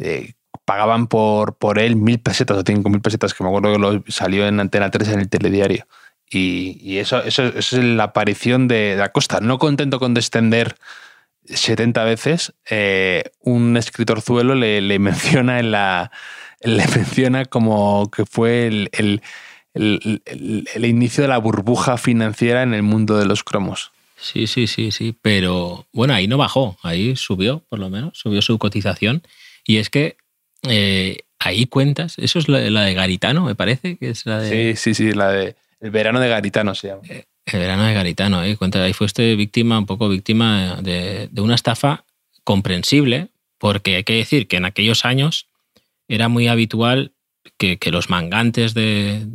[0.00, 0.34] eh,
[0.64, 4.04] pagaban por, por él mil pesetas o cinco mil pesetas, que me acuerdo que lo,
[4.08, 5.86] salió en Antena 3 en el telediario.
[6.30, 9.40] Y, eso, eso, es la aparición de, de Acosta.
[9.40, 10.76] No contento con descender
[11.46, 16.10] 70 veces, eh, un escritorzuelo le, le, menciona en la.
[16.60, 19.22] Le menciona como que fue el, el,
[19.74, 20.22] el-
[20.74, 23.92] el inicio de la burbuja financiera en el mundo de los cromos.
[24.20, 25.14] Sí, sí, sí, sí.
[25.22, 29.22] Pero bueno, ahí no bajó, ahí subió, por lo menos, subió su cotización.
[29.64, 30.16] Y es que
[30.68, 34.74] eh, ahí cuentas, eso es la, la de Garitano, me parece, que es la de
[34.74, 37.02] Sí, sí, sí, la de el verano de Garitano se llama.
[37.08, 38.44] el verano de Garitano.
[38.44, 38.56] ¿eh?
[38.56, 42.04] Cuenta, ahí fuiste víctima, un poco víctima de, una estafa
[42.44, 45.48] comprensible, porque hay que decir que en aquellos años
[46.08, 47.12] era muy habitual
[47.56, 49.26] que, los mangantes de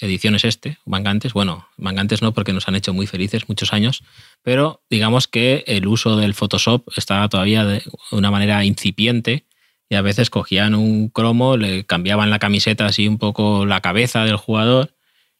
[0.00, 4.04] ediciones este, mangantes, bueno, mangantes no porque nos han hecho muy felices muchos años,
[4.42, 9.46] pero digamos que el uso del Photoshop estaba todavía de una manera incipiente
[9.88, 14.24] y a veces cogían un cromo, le cambiaban la camiseta así un poco la cabeza
[14.24, 14.95] del jugador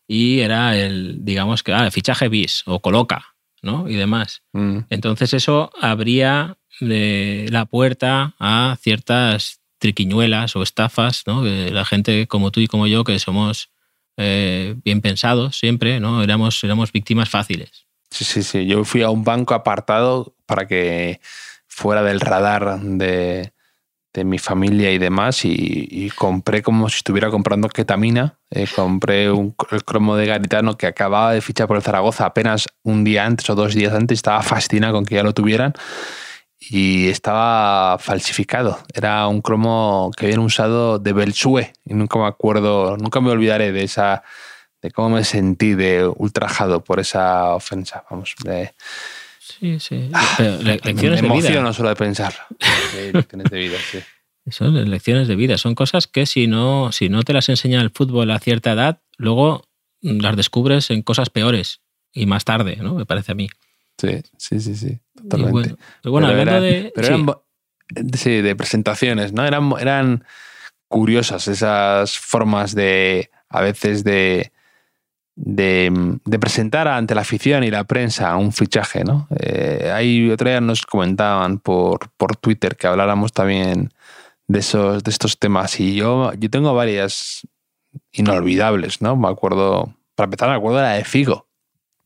[0.07, 3.89] y era el, digamos que, ah, el fichaje bis o coloca, ¿no?
[3.89, 4.43] Y demás.
[4.53, 4.81] Mm.
[4.91, 11.43] Entonces eso abría eh, la puerta a ciertas triquiñuelas o estafas, ¿no?
[11.43, 13.71] Que la gente como tú y como yo, que somos
[14.17, 16.23] eh, bien pensados siempre, ¿no?
[16.23, 17.87] Éramos, éramos víctimas fáciles.
[18.11, 18.67] Sí, sí, sí.
[18.67, 21.21] Yo fui a un banco apartado para que
[21.67, 23.53] fuera del radar de,
[24.17, 28.39] de mi familia y demás y, compré como si estuviera comprando ketamina.
[28.51, 32.67] Eh, compré un, el cromo de Garitano que acababa de fichar por el Zaragoza apenas
[32.83, 34.19] un día antes o dos días antes.
[34.19, 35.75] Estaba fascinado con que ya lo tuvieran
[36.59, 38.79] y estaba falsificado.
[38.95, 43.73] Era un cromo que habían usado de Belsue y nunca me acuerdo, nunca me olvidaré
[43.73, 44.23] de esa
[44.81, 48.05] de cómo me sentí de ultrajado por esa ofensa.
[48.11, 48.73] Vamos, de,
[49.59, 50.11] Sí, sí.
[50.37, 51.49] Pero le- lecciones me de vida.
[51.49, 52.35] emociono solo de pensar.
[52.61, 53.99] Sí, lecciones de vida, sí.
[54.51, 57.91] Son lecciones de vida, son cosas que si no, si no te las enseña el
[57.91, 59.65] fútbol a cierta edad, luego
[60.03, 61.81] las descubres en cosas peores
[62.13, 62.95] y más tarde, ¿no?
[62.95, 63.49] Me parece a mí.
[63.99, 65.51] Sí, sí, sí, sí, totalmente.
[65.53, 66.93] bueno, pero bueno, Pero hablando eran- de.
[66.95, 67.13] pero sí.
[67.13, 67.47] eran bo-
[68.15, 69.45] sí, de presentaciones, ¿no?
[69.45, 70.25] Eran, eran
[70.89, 74.53] curiosas esas formas de, a veces, de,
[75.37, 79.29] de, presentar ante la afición y la prensa un fichaje, ¿no?
[79.39, 83.93] Eh, ahí otro día nos comentaban por, por Twitter que habláramos también
[84.49, 87.47] de, esos, de estos temas y yo, yo tengo varias
[88.13, 89.17] inolvidables, ¿no?
[89.17, 91.47] Me acuerdo, para empezar, me acuerdo de la de Figo,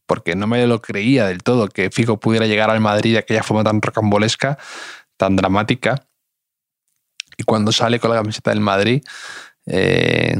[0.07, 3.45] porque no me lo creía del todo que Figo pudiera llegar al Madrid de aquella
[3.45, 4.59] forma tan rocambolesca,
[5.17, 6.07] tan dramática.
[7.37, 9.03] Y cuando sale con la camiseta del Madrid,
[9.67, 10.37] eh,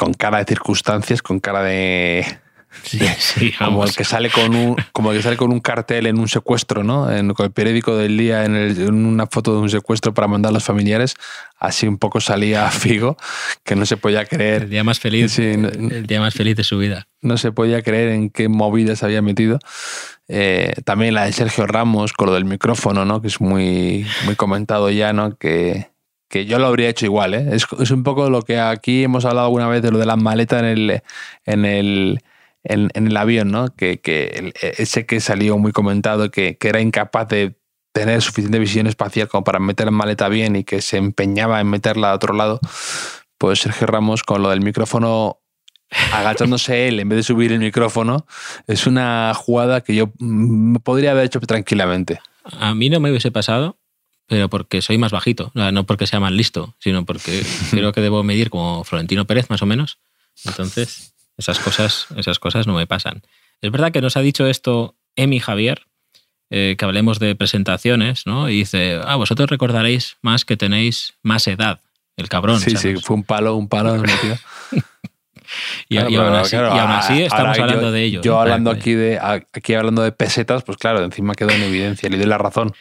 [0.00, 2.24] con cara de circunstancias, con cara de.
[2.84, 6.06] Sí, sí, Como el que sale con un, como el que sale con un cartel
[6.06, 7.10] en un secuestro, ¿no?
[7.10, 10.28] En, con el periódico del día, en, el- en una foto de un secuestro para
[10.28, 11.16] mandar a los familiares.
[11.58, 13.16] Así un poco salía Figo,
[13.64, 16.54] que no se podía creer El día más feliz, Sí, no- el día más feliz
[16.56, 17.08] de su vida.
[17.22, 19.58] no se podía creer en qué movida se había metido.
[20.28, 23.20] Eh, también la de Sergio Ramos con lo del micrófono, ¿no?
[23.20, 25.36] Que es muy, muy comentado ya, ¿no?
[25.36, 25.89] Que,
[26.30, 27.48] que yo lo habría hecho igual, ¿eh?
[27.52, 30.60] Es, un poco lo que aquí hemos hablado alguna vez de lo de la maleta
[30.60, 31.02] en el,
[31.44, 32.20] en el,
[32.62, 33.74] en, el avión, ¿no?
[33.74, 37.56] Que, que el- ese que salió muy comentado, que, que era incapaz de
[37.92, 41.68] tener suficiente visión espacial como para meter la maleta bien y que se empeñaba en
[41.68, 42.60] meterla a otro lado,
[43.36, 45.40] pues Sergio Ramos con lo del micrófono
[46.12, 48.24] agachándose él en vez de subir el micrófono,
[48.68, 52.20] es una jugada que yo mm, podría haber hecho tranquilamente.
[52.44, 53.79] A mí no me hubiese pasado,
[54.30, 58.22] pero porque soy más bajito, no porque sea más listo, sino porque creo que debo
[58.22, 59.98] medir como Florentino Pérez, más o menos.
[60.44, 63.22] Entonces, esas cosas, esas cosas no me pasan.
[63.60, 65.82] Es verdad que nos ha dicho esto Emi Javier,
[66.48, 68.48] eh, que hablemos de presentaciones, ¿no?
[68.48, 71.80] Y dice, ah, vosotros recordaréis más que tenéis más edad,
[72.16, 72.60] el cabrón.
[72.60, 73.00] sí, ¿sabes?
[73.00, 74.00] sí, fue un palo, un palo.
[75.88, 78.22] Y, Claro, y aún así, claro, y aún así ahora estamos yo- hablando de ello.
[78.22, 82.16] Yo hablando aquí de aquí hablando de pesetas, pues claro, encima quedó en evidencia, le
[82.16, 82.72] doy la razón.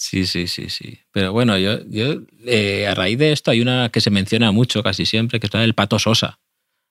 [0.00, 1.00] Sí, sí, sí, sí.
[1.10, 4.80] Pero bueno, yo, yo eh, a raíz de esto hay una que se menciona mucho
[4.84, 6.38] casi siempre, que es la del Pato Sosa.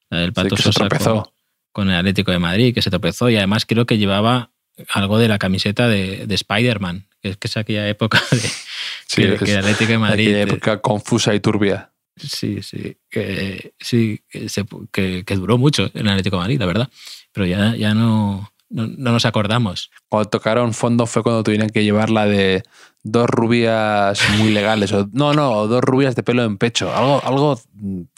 [0.09, 1.23] La del Pato que se Sosa tropezó.
[1.23, 1.31] con,
[1.71, 4.51] con el Atlético de Madrid, que se tropezó y además creo que llevaba
[4.89, 8.37] algo de la camiseta de, de Spider-Man, que es que es aquella época de,
[9.07, 10.27] Sí, que, es que el Atlético de Madrid.
[10.27, 11.93] aquella época confusa y turbia.
[12.17, 16.59] Sí, sí, que, sí, que, se- que- que duró mucho en el Atlético de Madrid,
[16.59, 16.89] la verdad.
[17.31, 19.91] Pero ya, ya no, no, no nos acordamos.
[20.09, 22.63] Cuando tocaron fondo fue cuando tuvieron que llevar la de
[23.03, 24.91] dos rubias muy legales.
[24.91, 26.93] O, no, no, o dos rubias de pelo en pecho.
[26.93, 27.61] Algo, algo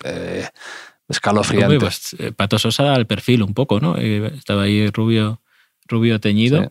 [0.04, 0.48] eh,
[1.08, 1.80] escalofriante.
[1.80, 3.96] pues, eh, Pato Sosa al perfil un poco, ¿no?
[3.98, 5.42] Eh, Estaba ahí rubio,
[5.88, 6.64] rubio teñido.
[6.64, 6.70] Sí.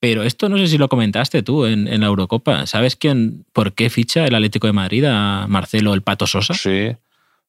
[0.00, 2.66] Pero esto no sé si lo comentaste tú en, en la Eurocopa.
[2.66, 6.54] ¿Sabes quién, por qué ficha el Atlético de Madrid a Marcelo el Pato Sosa?
[6.54, 6.96] Sí.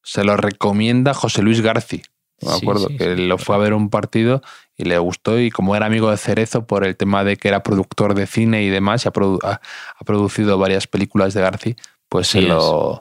[0.04, 2.02] Se lo recomienda José Luis Garci.
[2.42, 3.26] Me Sí, acuerdo sí, que sí.
[3.26, 4.42] lo fue a ver un partido
[4.76, 7.62] y le gustó y como era amigo de Cerezo por el tema de que era
[7.62, 9.60] productor de cine y demás y ha, produ- ha-
[9.98, 11.76] ha producido varias películas de Garci,
[12.08, 12.98] pues se lo,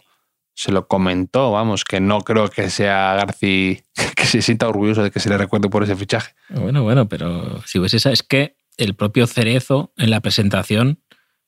[0.53, 3.81] se lo comentó, vamos, que no creo que sea Garci
[4.15, 6.33] que se sienta orgulloso de que se le recuerde por ese fichaje.
[6.49, 10.99] Bueno, bueno, pero si ves esa, es que el propio Cerezo en la presentación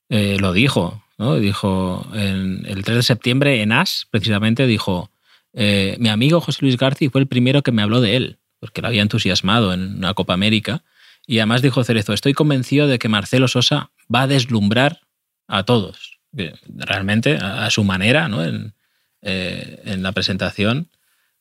[0.09, 1.35] eh, lo dijo, ¿no?
[1.35, 5.11] Dijo en, el 3 de septiembre en AS, precisamente, dijo,
[5.55, 8.81] eh, mi amigo José Luis Garci fue el primero que me habló de él, porque
[8.81, 10.83] lo había entusiasmado en una Copa América.
[11.25, 15.01] Y además dijo Cerezo, estoy convencido de que Marcelo Sosa va a deslumbrar
[15.47, 16.19] a todos.
[16.67, 18.43] Realmente, a, su manera, ¿no?
[18.43, 18.73] En,
[19.21, 20.89] eh, en la presentación,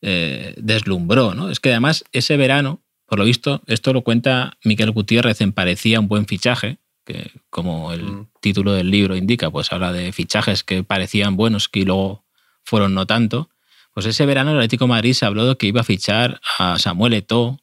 [0.01, 1.33] deslumbró.
[1.33, 1.49] ¿no?
[1.49, 5.99] Es que además ese verano, por lo visto, esto lo cuenta Miquel Gutiérrez en Parecía
[5.99, 8.27] un buen fichaje, que como el mm.
[8.41, 12.25] título del libro indica, pues habla de fichajes que parecían buenos que luego
[12.63, 13.49] fueron no tanto.
[13.95, 16.77] Pues ese verano el Atlético de Madrid se habló de que iba a fichar a
[16.77, 17.61] Samuel Eto'o,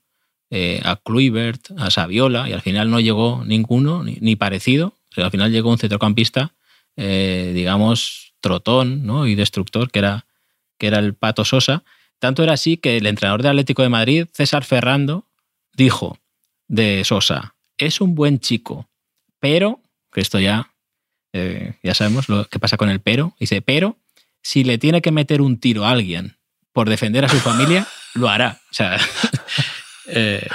[0.48, 4.94] eh, a Kluivert, a Saviola, y al final no llegó ninguno, ni, parecido.
[5.18, 6.54] al final llegó un centrocampista,
[6.96, 9.26] eh, digamos, trotón ¿no?
[9.26, 10.24] y destructor, que era,
[10.78, 11.84] que era el Pato Sosa.
[12.18, 15.26] Tanto era así que el entrenador del Atlético de Madrid, César Ferrando,
[15.74, 16.18] dijo
[16.66, 18.88] de Sosa, es un buen chico,
[19.38, 19.80] pero,
[20.10, 20.72] que esto ya,
[21.34, 23.98] eh, ya sabemos lo que pasa con el pero, dice, pero
[24.42, 26.36] si le tiene que meter un tiro a alguien
[26.72, 28.60] por defender a su familia, lo hará.
[28.70, 28.98] O sea,
[30.06, 30.46] eh,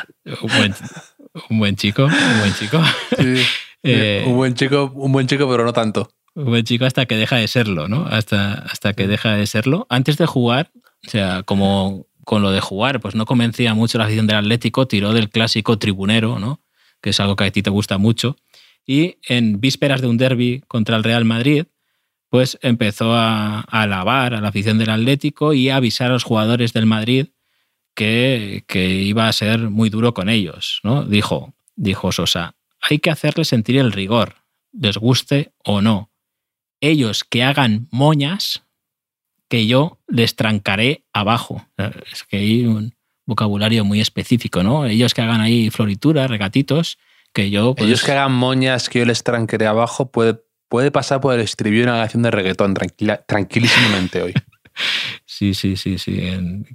[0.41, 2.81] un, buen, chico, un buen chico.
[3.83, 6.09] Eh, un buen chico, un buen chico, pero no tanto.
[6.33, 8.05] Un buen chico hasta que deja de serlo, ¿no?
[8.09, 9.85] Hasta, hasta que deja de serlo.
[9.89, 10.71] Antes de jugar,
[11.05, 14.87] o sea, como con lo de jugar, pues no convencía mucho la afición del Atlético,
[14.87, 16.59] tiró del clásico tribunero, ¿no?
[17.01, 18.35] Que es algo que a ti te gusta mucho
[18.87, 21.65] y en vísperas de un derby contra el Real Madrid,
[22.29, 26.73] pues empezó a, alabar a la afición del Atlético y a avisar a los jugadores
[26.73, 27.27] del Madrid
[27.95, 30.81] que, iba a ser muy duro con ellos.
[30.83, 31.03] ¿no?
[31.03, 34.35] Dijo, dijo Sosa, hay que hacerles sentir el rigor,
[34.71, 36.11] les guste o no.
[36.79, 38.63] Ellos que hagan moñas,
[39.49, 41.65] que yo les trancaré abajo.
[42.11, 42.93] Es que hay un
[43.25, 44.85] vocabulario muy específico, ¿no?
[44.85, 46.97] Ellos que hagan ahí florituras, regatitos,
[47.45, 47.75] yo...
[47.75, 51.41] Pues Ellos que hagan moñas que yo les tranquere abajo, puede, puede pasar por el
[51.41, 54.33] estribillo de una canción de reggaetón tranquila, tranquilísimamente hoy.
[55.25, 56.21] Sí, sí, sí, sí.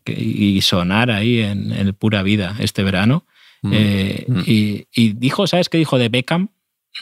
[0.07, 3.27] y sonar ahí en, el pura vida este verano.
[3.63, 4.43] Mm, eh, mm.
[4.45, 6.49] Y, dijo, ¿sabes qué dijo de Beckham?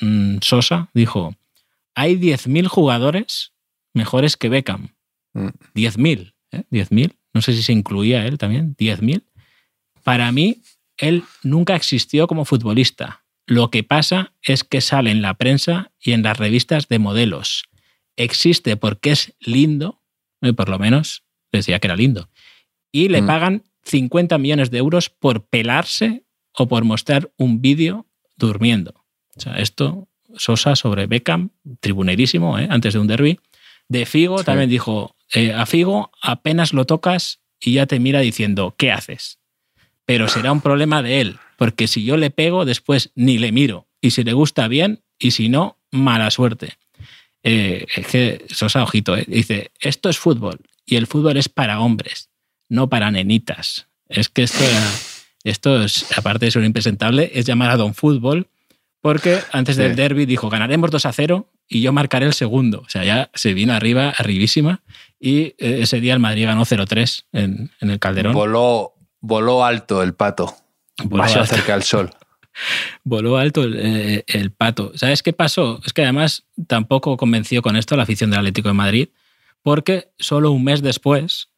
[0.00, 1.34] Mm, Sosa dijo,
[1.94, 3.52] hay 10.000 jugadores
[3.94, 4.90] mejores que Beckham.
[5.34, 6.64] 10.000, ¿eh?
[6.70, 7.16] 10.000.
[7.32, 9.22] No sé si se incluía él también, 10.000.
[10.02, 10.62] Para mí,
[10.96, 13.19] él nunca existió como futbolista.
[13.50, 17.64] Lo que pasa es que sale en la prensa y en las revistas de modelos.
[18.14, 20.00] Existe porque es lindo,
[20.40, 22.30] y por lo menos decía que era lindo,
[22.92, 23.26] y le mm.
[23.26, 26.22] pagan 50 millones de euros por pelarse
[26.52, 29.04] o por mostrar un vídeo durmiendo.
[29.34, 32.68] O sea, esto, Sosa sobre Beckham, tribunerísimo, ¿eh?
[32.70, 33.40] antes de un derby.
[33.88, 38.76] De Figo también dijo, eh, a Figo apenas lo tocas y ya te mira diciendo,
[38.78, 39.40] ¿qué haces?
[40.06, 43.86] Pero será un problema de él, porque si yo le pego, después ni le miro.
[44.00, 46.78] Y si le gusta bien, y si no, mala suerte.
[47.42, 51.80] Eh, es que Sosa, ojito, eh, dice, esto es fútbol y el fútbol es para
[51.80, 52.30] hombres,
[52.70, 53.88] no para nenitas.
[54.08, 54.64] Es que esto,
[55.44, 58.46] esto es, aparte de ser impresentable, es llamar a Don Fútbol,
[59.02, 62.80] porque antes del derby dijo, ganaremos 2 a 0 y yo marcaré el segundo.
[62.86, 64.80] O sea, ya se vino arriba, arribísima,
[65.20, 68.32] y eh, ese día el Madrid ganó 0-3 en, en, el Calderón.
[68.32, 70.56] Voló, voló alto el pato.
[71.08, 72.10] Más cerca al sol.
[73.04, 74.92] Voló alto eh, el, pato.
[74.94, 75.80] ¿Sabes qué pasó?
[75.84, 79.08] Es que además tampoco convenció con esto la afición del Atlético de Madrid,
[79.62, 81.50] porque solo un mes después,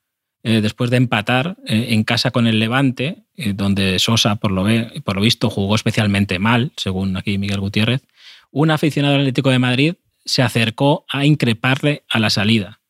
[0.43, 3.25] eh, después de empatar eh, en casa con el Levante,
[3.55, 4.65] donde Sosa, por lo,
[5.05, 8.03] por lo visto, jugó especialmente mal, según aquí Miguel Gutiérrez,
[8.51, 12.81] un aficionado del Atlético de Madrid se acercó a increparle a la salida.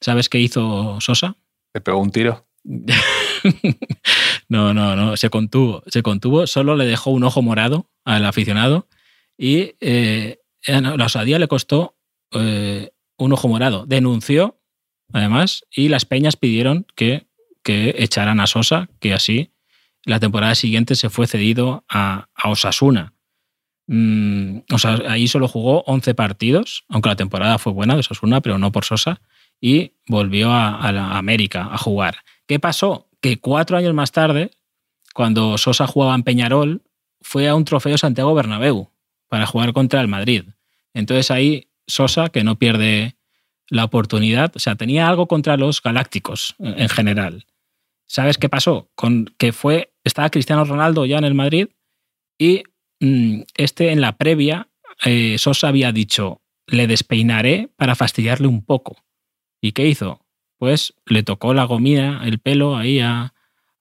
[0.00, 1.36] ¿Sabes qué hizo Sosa?
[1.74, 2.46] Le pegó un tiro.
[4.48, 8.88] no, no, no, se contuvo, se contuvo, solo le dejó un ojo morado al aficionado
[9.36, 11.96] y eh, la osadía le costó
[12.32, 13.86] eh, un ojo morado.
[13.86, 14.60] Denunció,
[15.12, 17.26] además, y las peñas pidieron que,
[17.62, 19.52] que echaran a Sosa, que así
[20.04, 23.12] la temporada siguiente se fue cedido a, Osasuna.
[23.86, 24.60] Mm,
[25.08, 28.84] ahí solo jugó 11 partidos, aunque la temporada fue buena de Osasuna, pero no por
[28.84, 29.20] Sosa,
[29.60, 32.18] y volvió a, a la América a jugar.
[32.46, 33.09] ¿Qué pasó?
[33.20, 34.50] Que cuatro años más tarde,
[35.14, 36.82] cuando Sosa jugaba en Peñarol,
[37.20, 38.90] fue a un trofeo Santiago Bernabéu
[39.28, 40.44] para jugar contra el Madrid.
[40.94, 43.16] Entonces ahí Sosa, que no pierde
[43.68, 47.46] la oportunidad, o sea, tenía algo contra los galácticos en general.
[48.06, 48.90] ¿Sabes qué pasó?
[48.96, 51.68] Con que fue, estaba Cristiano Ronaldo ya en el Madrid
[52.38, 52.64] y
[52.98, 54.68] mm, este en la previa,
[55.04, 58.96] eh, Sosa había dicho, le despeinaré para fastidiarle un poco.
[59.60, 60.26] ¿Y qué hizo?
[60.60, 63.32] Pues le tocó la gomía, el pelo ahí a,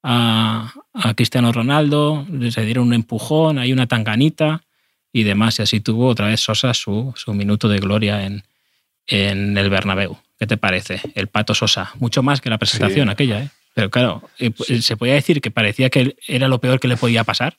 [0.01, 0.73] a,
[1.17, 4.61] Cristiano Ronaldo, se dieron un empujón, hay una tanganita
[5.11, 5.59] y demás.
[5.59, 8.43] Y así tuvo otra vez Sosa su, su minuto de gloria en,
[9.07, 10.17] en el Bernabéu.
[10.39, 11.01] ¿Qué te parece?
[11.15, 11.91] El pato Sosa.
[11.99, 13.49] Mucho más que la presentación aquella, ¿eh?
[13.73, 16.95] Pero claro, eh, pues, se podía decir que parecía que era lo peor que le
[16.95, 17.57] podía pasar,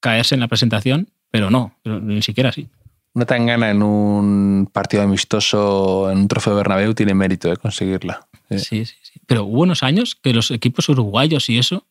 [0.00, 2.68] caerse en la presentación, pero no, ni siquiera así.
[3.14, 8.27] Una tangana en un partido amistoso, en un trofeo Bernabéu, tiene mérito de conseguirla.
[8.50, 9.20] Sí, sí, sí.
[9.26, 11.86] Pero hubo unos años que los equipos uruguayos y eso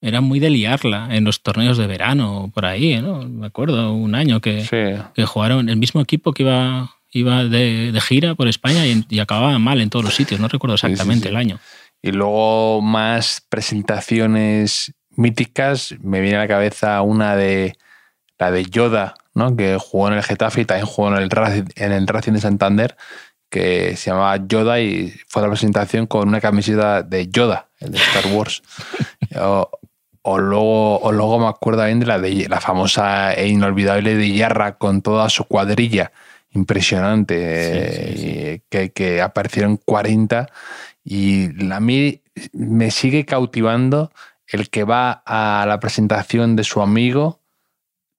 [0.00, 3.28] eran muy de liarla en los torneos de verano por ahí, ¿no?
[3.28, 4.66] Me acuerdo un año que,
[5.14, 9.58] que jugaron el mismo equipo que iba, iba de, gira por España y, y, acababa
[9.58, 11.58] mal en todos los sitios, no recuerdo exactamente el año.
[12.02, 17.76] Y luego más presentaciones míticas, me viene a la cabeza una de
[18.38, 19.54] la de Yoda, ¿no?
[19.54, 22.40] que jugó en el Getafe y también jugó en el Racing, en el Racing de
[22.40, 22.96] Santander,
[23.50, 27.92] que se llamaba Yoda y fue a la presentación con una camiseta de Yoda, el
[27.92, 28.62] de Star Wars.
[30.22, 34.32] o, luego, o luego me acuerdo también de la, de la famosa e inolvidable de
[34.32, 36.12] Yarra con toda su cuadrilla.
[36.52, 40.48] Impresionante, Que, que aparecieron 40
[41.04, 42.22] y a mí
[42.52, 44.10] me sigue cautivando
[44.46, 47.40] el que va a la presentación de su amigo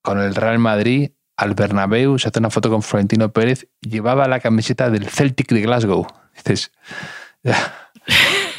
[0.02, 4.40] con el Real Madrid al Bernabéu, se hace una foto con Florentino Pérez, llevaba la
[4.40, 6.06] camiseta del Celtic de Glasgow.
[6.36, 6.72] Dices,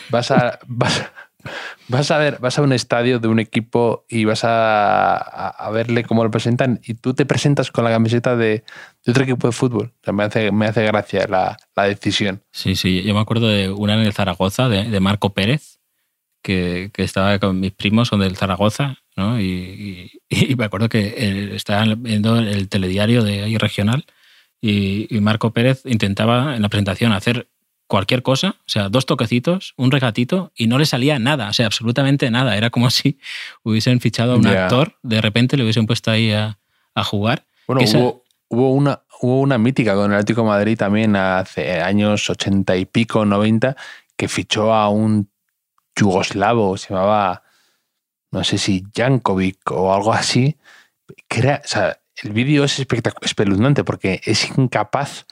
[0.09, 5.69] vas a, vas, a ver, vas a un estadio de un equipo y vas a,
[5.73, 8.63] verle cómo lo presentan y tú te presentas con la camiseta de,
[9.07, 9.93] otro equipo de fútbol.
[10.11, 11.57] me, hace, me hace gracia la,
[11.87, 12.43] decisión.
[12.51, 15.79] Sí, sí, yo me acuerdo de una en el Zaragoza, de, Marco Pérez,
[16.41, 19.02] que, que, estaba con mis primos, son del Zaragoza,
[19.39, 20.11] y,
[20.57, 24.05] me acuerdo que estaba viendo el telediario de ahí regional
[24.65, 27.49] y, Marco Pérez intentaba en la presentación hacer
[27.87, 31.65] cualquier cosa, o sea, dos toquecitos, un regatito, y no le salía nada, o sea,
[31.65, 32.55] absolutamente nada.
[32.55, 33.19] Era como si
[33.63, 36.57] hubiesen fichado a un actor, de repente le hubiesen puesto ahí a,
[37.03, 37.43] jugar.
[37.67, 37.81] Bueno,
[38.47, 43.25] hubo, una, hubo una mítica con el Atlético Madrid también hace años ochenta y pico,
[43.25, 43.75] noventa,
[44.15, 45.29] que fichó a un
[45.93, 47.42] yugoslavo, se llamaba
[48.33, 50.57] no sé si Jankovic o algo así,
[51.29, 52.85] el vídeo es
[53.21, 55.25] espeluznante porque es incapaz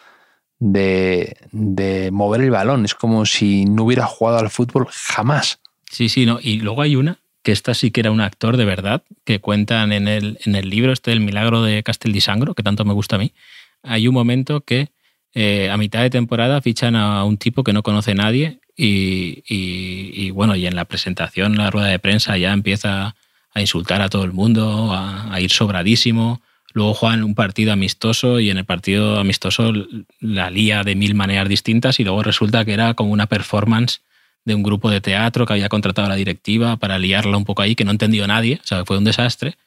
[0.60, 2.86] de, mover el balón.
[2.86, 5.60] Es como si no hubiera jugado al fútbol jamás.
[5.90, 6.40] Sí, sí, no.
[6.42, 9.92] Y luego hay una, que esta sí que era un actor de verdad, que cuentan
[9.94, 13.20] en el, en el libro este El milagro de Casteldisangro, que tanto me gusta a
[13.20, 13.34] mí.
[13.82, 14.90] Hay un momento que
[15.34, 20.56] eh, a mitad de temporada fichan a un tipo que no conoce nadie y, bueno,
[20.56, 23.16] y en la presentación, en la rueda de prensa, ya empieza
[23.54, 26.42] a insultar a todo el mundo, a, ir sobradísimo.
[26.74, 29.74] Luego juegan un partido amistoso y en el partido amistoso
[30.20, 34.02] la lía de mil maneras distintas y luego resulta que era como una performance
[34.46, 37.62] de un grupo de teatro que había contratado a la directiva para liarla un poco
[37.62, 39.58] ahí, que no entendió nadie, o sea, fue un desastre.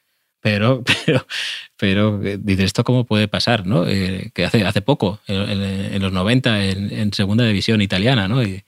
[0.41, 1.27] Pero, pero,
[1.77, 3.67] pero eh, dices, ¿esto cómo puede pasar?
[3.67, 3.87] ¿no?
[3.87, 8.43] Eh, que hace, hace poco, en, los 90, en, en, segunda división italiana, ¿no?
[8.43, 8.65] Y,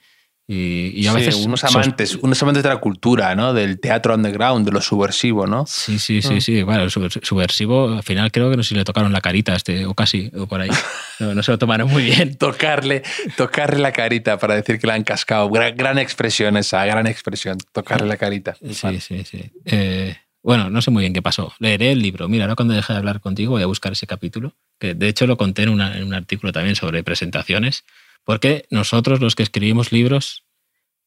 [0.49, 3.53] y, a veces unos amantes, unos amantes de la cultura, ¿no?
[3.53, 5.65] Del teatro underground, de lo subversivo, ¿no?
[5.67, 6.41] Sí, sí, sí, mm.
[6.41, 6.63] sí.
[6.63, 9.93] Bueno, subversivo, al final creo que no sé si le tocaron la carita, este, o
[9.93, 10.69] casi, o por ahí.
[11.19, 12.35] No, se lo tomaron muy bien.
[12.35, 13.01] tocarle,
[13.35, 15.49] tocarle la carita para decir que la han cascado.
[15.49, 17.57] Gran, expresión esa, gran expresión.
[17.71, 18.55] Tocarle la carita.
[18.61, 19.51] Sí, sí, sí.
[19.65, 21.51] Eh, bueno, no sé muy bien qué pasó.
[21.57, 22.29] Leeré el libro.
[22.29, 25.25] Mira, ahora cuando deje de hablar contigo voy a buscar ese capítulo, que de hecho
[25.25, 27.83] lo conté en, en un artículo también sobre presentaciones
[28.23, 30.45] porque nosotros, los que escribimos libros,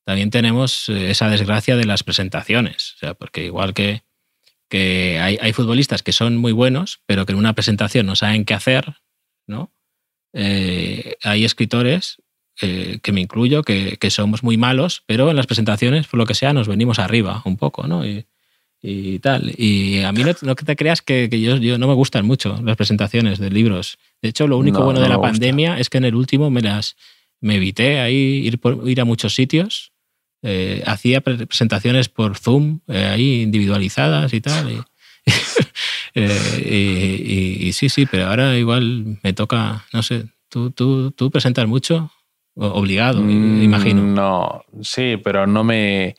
[0.05, 2.95] también tenemos eh, esa desgracia de las presentaciones.
[2.97, 4.03] O sea, porque igual que,
[4.69, 8.55] que hay, futbolistas que son muy buenos, pero que en una presentación no saben qué
[8.55, 8.95] hacer,
[9.47, 9.73] ¿no?
[10.33, 12.23] Eh, hay escritores,
[12.63, 16.35] eh, que me incluyo, que, somos muy malos, pero en las presentaciones, por lo que
[16.35, 18.07] sea, nos venimos arriba un poco, ¿no?
[18.07, 18.27] Y,
[19.21, 19.53] tal.
[19.57, 22.77] Y a mí no, que te creas que, yo, yo, no me gustan mucho las
[22.77, 23.99] presentaciones de libros.
[24.23, 26.97] De hecho, lo único bueno de la pandemia es que en el último me las
[27.41, 28.15] me evité ahí
[28.47, 29.93] ir, ir a muchos sitios.
[30.43, 34.87] Eh, hacía presentaciones por Zoom, eh, ahí individualizadas y tal.
[36.13, 41.69] Eh, y, sí, sí, pero ahora igual me toca, no sé, tú, tú, tú presentas
[41.69, 42.11] mucho,
[42.57, 44.03] obligado, mm, imagino.
[44.03, 46.17] No, sí, pero no me,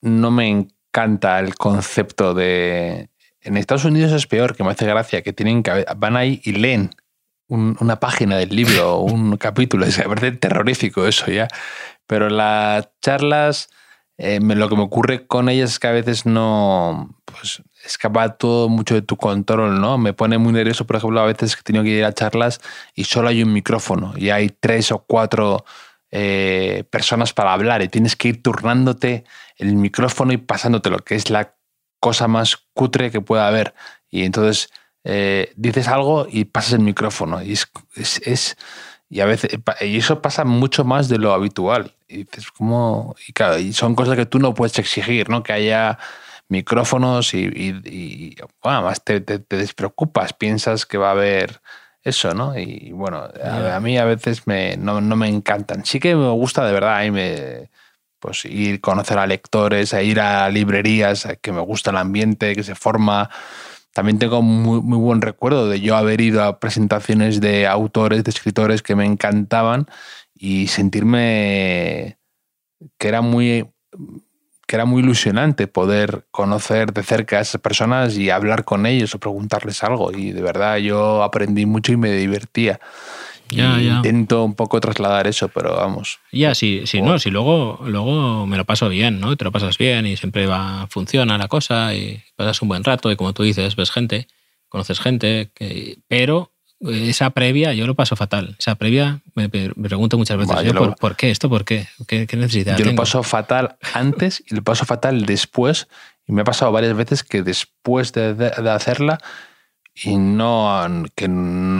[0.00, 0.66] no me
[0.96, 3.10] encanta el concepto de...
[3.42, 6.52] En Estados Unidos es peor, que me hace gracia, que tienen que van ahí y
[6.52, 6.90] leen
[7.48, 11.46] una página del libro, un capítulo, es parece terrorífico eso ya.
[12.06, 13.68] Pero las charlas,
[14.16, 18.68] eh, lo que me ocurre con ellas es que a veces no, pues escapa todo
[18.68, 19.98] mucho de tu control, ¿no?
[19.98, 22.60] Me pone muy nervioso, por ejemplo, a veces que he tenido que ir a charlas
[22.94, 25.64] y solo hay un micrófono y hay tres o cuatro
[26.10, 29.24] eh, personas para hablar y tienes que ir turnándote
[29.56, 31.54] el micrófono y pasándote lo que es la
[32.00, 33.74] cosa más cutre que pueda haber.
[34.10, 34.70] Y entonces
[35.04, 37.42] eh, dices algo y pasas el micrófono.
[37.42, 38.56] Y es, es,
[39.08, 41.94] y a veces y eso pasa mucho más de lo habitual.
[42.08, 43.14] Y dices, ¿cómo?
[43.60, 45.42] Y son cosas que tú no puedes exigir, ¿no?
[45.42, 45.98] Que haya
[46.48, 51.60] micrófonos y, bueno, además te, te, despreocupas, piensas que va a haber
[52.06, 52.56] eso, ¿no?
[52.56, 55.84] Y bueno, a, mí a veces me, no, no, me encantan.
[55.84, 57.70] Sí que me gusta de verdad, y me,
[58.20, 62.54] pues ir a conocer a lectores, a ir a librerías, que me gusta el ambiente,
[62.54, 63.28] que se forma.
[63.92, 68.30] También tengo muy, muy buen recuerdo de yo haber ido a presentaciones de autores, de
[68.30, 69.86] escritores que me encantaban
[70.32, 72.18] y sentirme
[72.98, 73.68] que era muy
[74.66, 79.14] que era muy ilusionante poder conocer de cerca a esas personas y hablar con ellos
[79.14, 80.10] o preguntarles algo.
[80.12, 82.80] Y de verdad yo aprendí mucho y me divertía.
[83.48, 86.18] Intento un poco trasladar eso, pero vamos.
[86.32, 89.36] Ya, sí, sí, no, si luego, luego me lo paso bien, ¿no?
[89.36, 93.10] Te lo pasas bien y siempre va, funciona la cosa y pasas un buen rato
[93.12, 94.26] y como tú dices, ves gente,
[94.68, 95.50] conoces gente,
[96.08, 96.50] pero
[96.80, 98.56] esa previa yo lo paso fatal.
[98.58, 101.48] Esa previa me, pregunto muchas veces, ¿por, qué esto?
[101.48, 101.88] ¿Por qué?
[102.06, 102.76] ¿Qué, necesidad?
[102.76, 105.88] Yo lo paso fatal antes y lo paso fatal después.
[106.26, 109.18] Y me ha pasado varias veces que después de hacerla
[109.94, 111.28] y no que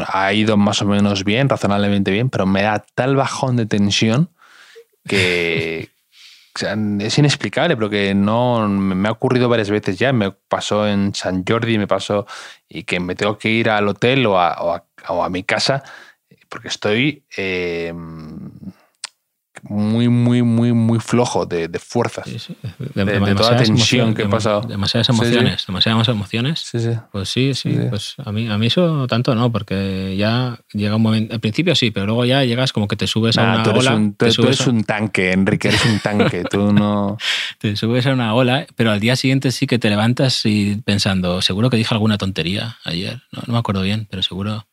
[0.07, 4.31] ha ido más o menos bien, razonablemente bien, pero me da tal bajón de tensión
[5.07, 5.91] que
[6.63, 10.13] es inexplicable, porque no me ha ocurrido varias veces ya.
[10.13, 12.27] Me pasó en San Jordi, me pasó
[12.69, 15.83] y que me tengo que ir al hotel o a, o a, mi casa
[16.49, 17.93] porque estoy eh,
[19.69, 22.27] muy, muy, muy, muy flojo de, de fuerzas.
[22.27, 24.63] De, de, toda la tensión que he pasado.
[24.63, 26.61] Demasiadas emociones, demasiadas emociones.
[26.61, 26.91] Sí, sí.
[27.13, 31.03] Pues sí, sí, Pues a mí, a mí eso tanto no, porque ya llega un
[31.03, 31.35] momento.
[31.35, 33.95] Al principio sí, pero luego ya llegas como que te subes a una tú ola.
[33.95, 36.45] Un, tú, eres un tanque, Enrique, eres un tanque.
[36.45, 37.17] tú no.
[37.59, 41.43] Te subes a una ola, pero al día siguiente sí que te levantas y pensando,
[41.43, 43.23] seguro que dije alguna tontería ayer.
[43.33, 44.67] No, no me acuerdo bien, pero seguro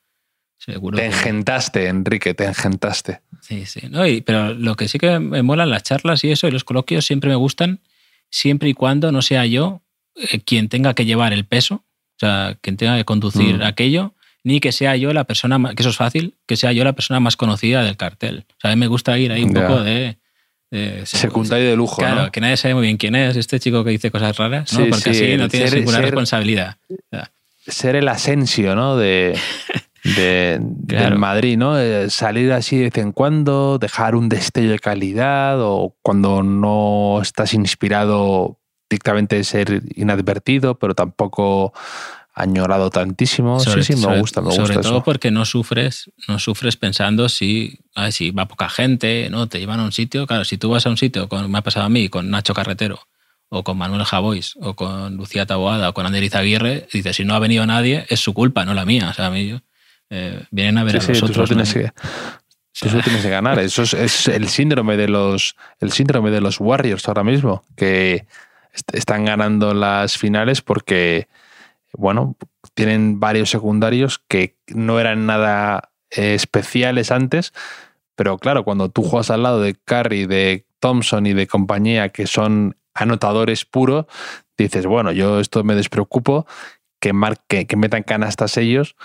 [0.66, 3.22] te engentaste, Enrique, te engentaste.
[3.41, 3.82] Sí, sí.
[3.89, 7.05] No, pero lo que sí que me molan las charlas y eso y los coloquios
[7.05, 7.82] siempre me gustan,
[8.30, 9.82] siempre y cuando no sea yo
[10.16, 13.64] eh, quien tenga que llevar el peso, o sea, quien tenga que conducir mm.
[13.64, 16.93] aquello, ni que sea yo la persona, que eso es fácil, que sea yo la
[16.93, 18.45] persona más conocida del cartel.
[18.49, 20.18] O sea, a mí me gusta ir ahí un poco de...
[21.03, 21.97] Secundario de lujo.
[21.97, 24.88] Claro, que nadie sabe muy bien quién es este chico que dice cosas raras, ¿no?
[24.89, 26.78] porque así no tienes ninguna responsabilidad.
[27.68, 28.97] Ser el Asensio, ¿no?
[28.97, 29.38] De,
[30.03, 31.79] de, del Madrid, ¿no?
[31.79, 37.19] Eh, salir así de vez en cuando, dejar un destello de calidad o cuando no
[37.21, 41.73] estás inspirado directamente ser inadvertido, pero tampoco
[42.33, 43.59] añorado tantísimo.
[43.59, 44.65] sí, sí, me gusta, me gusta.
[44.65, 47.79] Sobre todo porque no sufres, no sufres pensando si,
[48.11, 49.47] si va poca gente, ¿no?
[49.47, 50.25] Te llevan a un sitio.
[50.27, 52.53] Claro, si tú vas a un sitio, como me ha pasado a mí, con Nacho
[52.53, 52.99] Carretero,
[53.49, 57.35] o con Manuel Javois, o con Lucía Taboada, o con Anderiz Aguirre, dices, si no
[57.35, 59.09] ha venido nadie, es su culpa, no la mía.
[59.09, 59.59] O sea, a mí yo,
[60.09, 61.31] eh, vienen a ver a nosotros.
[61.31, 61.91] Tú tienes, que,
[62.73, 63.59] tienes que ganar.
[63.59, 68.25] Eso es, el síndrome de los el síndrome de los Warriors ahora mismo, que
[68.91, 71.27] están ganando las finales porque,
[71.93, 72.35] bueno,
[72.73, 77.53] tienen varios secundarios que no eran nada eh, especiales antes,
[78.15, 82.27] pero claro, cuando tú juegas al lado de Curry, de Thompson y de compañía que
[82.27, 84.05] son anotadores puros,
[84.57, 86.45] dices, bueno, yo esto me despreocupo,
[86.99, 88.95] que, marque, que metan canastas ellos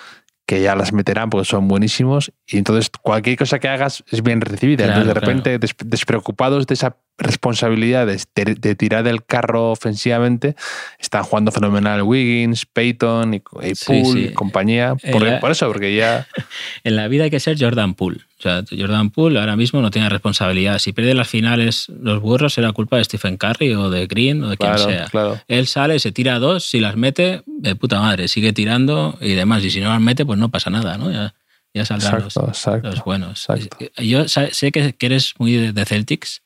[0.48, 4.40] que ya las meterán porque son buenísimos y entonces cualquier cosa que hagas es bien
[4.40, 4.86] recibida.
[4.86, 10.54] entonces de repente despreocupados de esa responsabilidad de, tirar del carro ofensivamente,
[10.98, 14.94] están jugando fenomenal Wiggins, Peyton y, Poole y compañía.
[14.94, 16.26] Por, eso, porque ya...
[16.84, 18.20] En la vida hay que ser Jordan Poole.
[18.38, 20.78] O sea, Jordan Poole ahora mismo no tiene responsabilidad.
[20.78, 24.50] Si pierde las finales los burros, será culpa de Stephen Curry o de Green o
[24.50, 25.08] de quien sea.
[25.48, 29.64] Él sale, se tira dos, si las mete, de puta madre, sigue tirando y demás.
[29.64, 31.10] Y si no las mete, pues no pasa nada, ¿no?
[31.10, 31.34] Ya,
[31.74, 33.48] ya saldrán los, buenos.
[33.96, 36.42] Yo sé que, eres muy de Celtics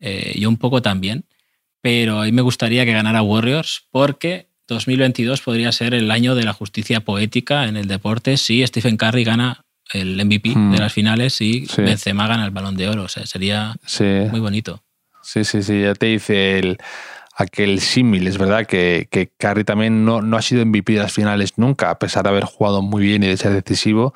[0.00, 1.24] eh, yo un poco también,
[1.80, 6.44] pero a mí me gustaría que ganara Warriors porque 2022 podría ser el año de
[6.44, 10.74] la justicia poética en el deporte si Stephen Curry gana el MVP de hmm.
[10.76, 13.04] las finales y Benzema gana el Balón de Oro.
[13.04, 13.74] O sea, sería
[14.30, 14.82] muy bonito.
[15.22, 16.78] Sí, sí, sí, ya te dice el,
[17.34, 18.26] aquel símil.
[18.26, 21.90] Es verdad que, que Curry también no, no ha sido MVP de las finales nunca,
[21.90, 24.14] a pesar de haber jugado muy bien y de ser decisivo.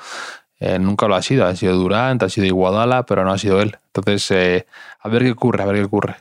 [0.65, 1.45] Eh, nunca lo ha sido.
[1.45, 3.77] Ha sido Durant, ha sido Iguadala, pero no ha sido él.
[3.93, 4.67] Entonces, eh,
[4.99, 6.17] a ver qué ocurre, a ver qué ocurre.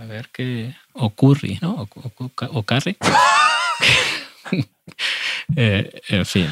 [0.00, 1.86] A ver qué ocurre, ¿no?
[2.52, 2.96] O, carry.
[5.56, 6.48] Eh, en fin.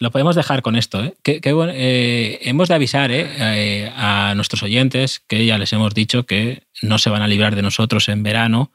[0.00, 1.02] lo podemos dejar con esto.
[1.04, 1.14] ¿eh?
[1.22, 3.28] Que, que, bueno, eh, hemos de avisar ¿eh?
[3.38, 7.54] eh, a nuestros oyentes que ya les hemos dicho que no se van a librar
[7.54, 8.72] de nosotros en verano,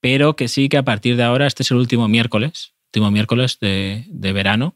[0.00, 3.58] pero que sí que a partir de ahora, este es el último miércoles, último miércoles
[3.60, 4.74] de, de verano,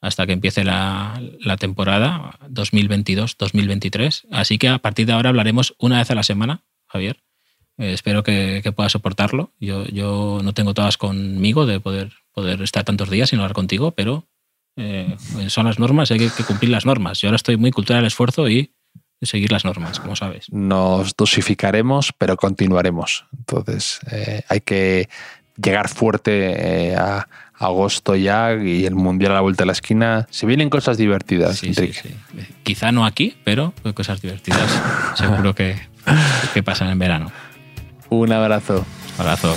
[0.00, 4.26] hasta que empiece la, la temporada 2022-2023.
[4.30, 7.22] Así que a partir de ahora hablaremos una vez a la semana, Javier.
[7.78, 9.52] Eh, espero que, que puedas soportarlo.
[9.58, 13.92] Yo, yo no tengo todas conmigo de poder, poder estar tantos días sin hablar contigo,
[13.92, 14.26] pero
[14.76, 15.16] eh,
[15.48, 17.20] son las normas, hay que, cumplir las normas.
[17.20, 18.72] Yo ahora estoy muy cultural del esfuerzo y
[19.20, 20.50] seguir las normas, como sabes.
[20.50, 23.26] Nos dosificaremos, pero continuaremos.
[23.36, 25.08] Entonces, eh, hay que
[25.56, 30.26] llegar fuerte eh, a agosto ya y el mundial a la vuelta de la esquina.
[30.30, 32.16] Se vienen cosas divertidas, sí, sí, sí.
[32.62, 34.70] Quizá no aquí, pero cosas divertidas
[35.14, 35.76] seguro que,
[36.54, 37.30] que pasan en verano.
[38.08, 38.84] Un abrazo.
[39.18, 39.56] Un abrazo.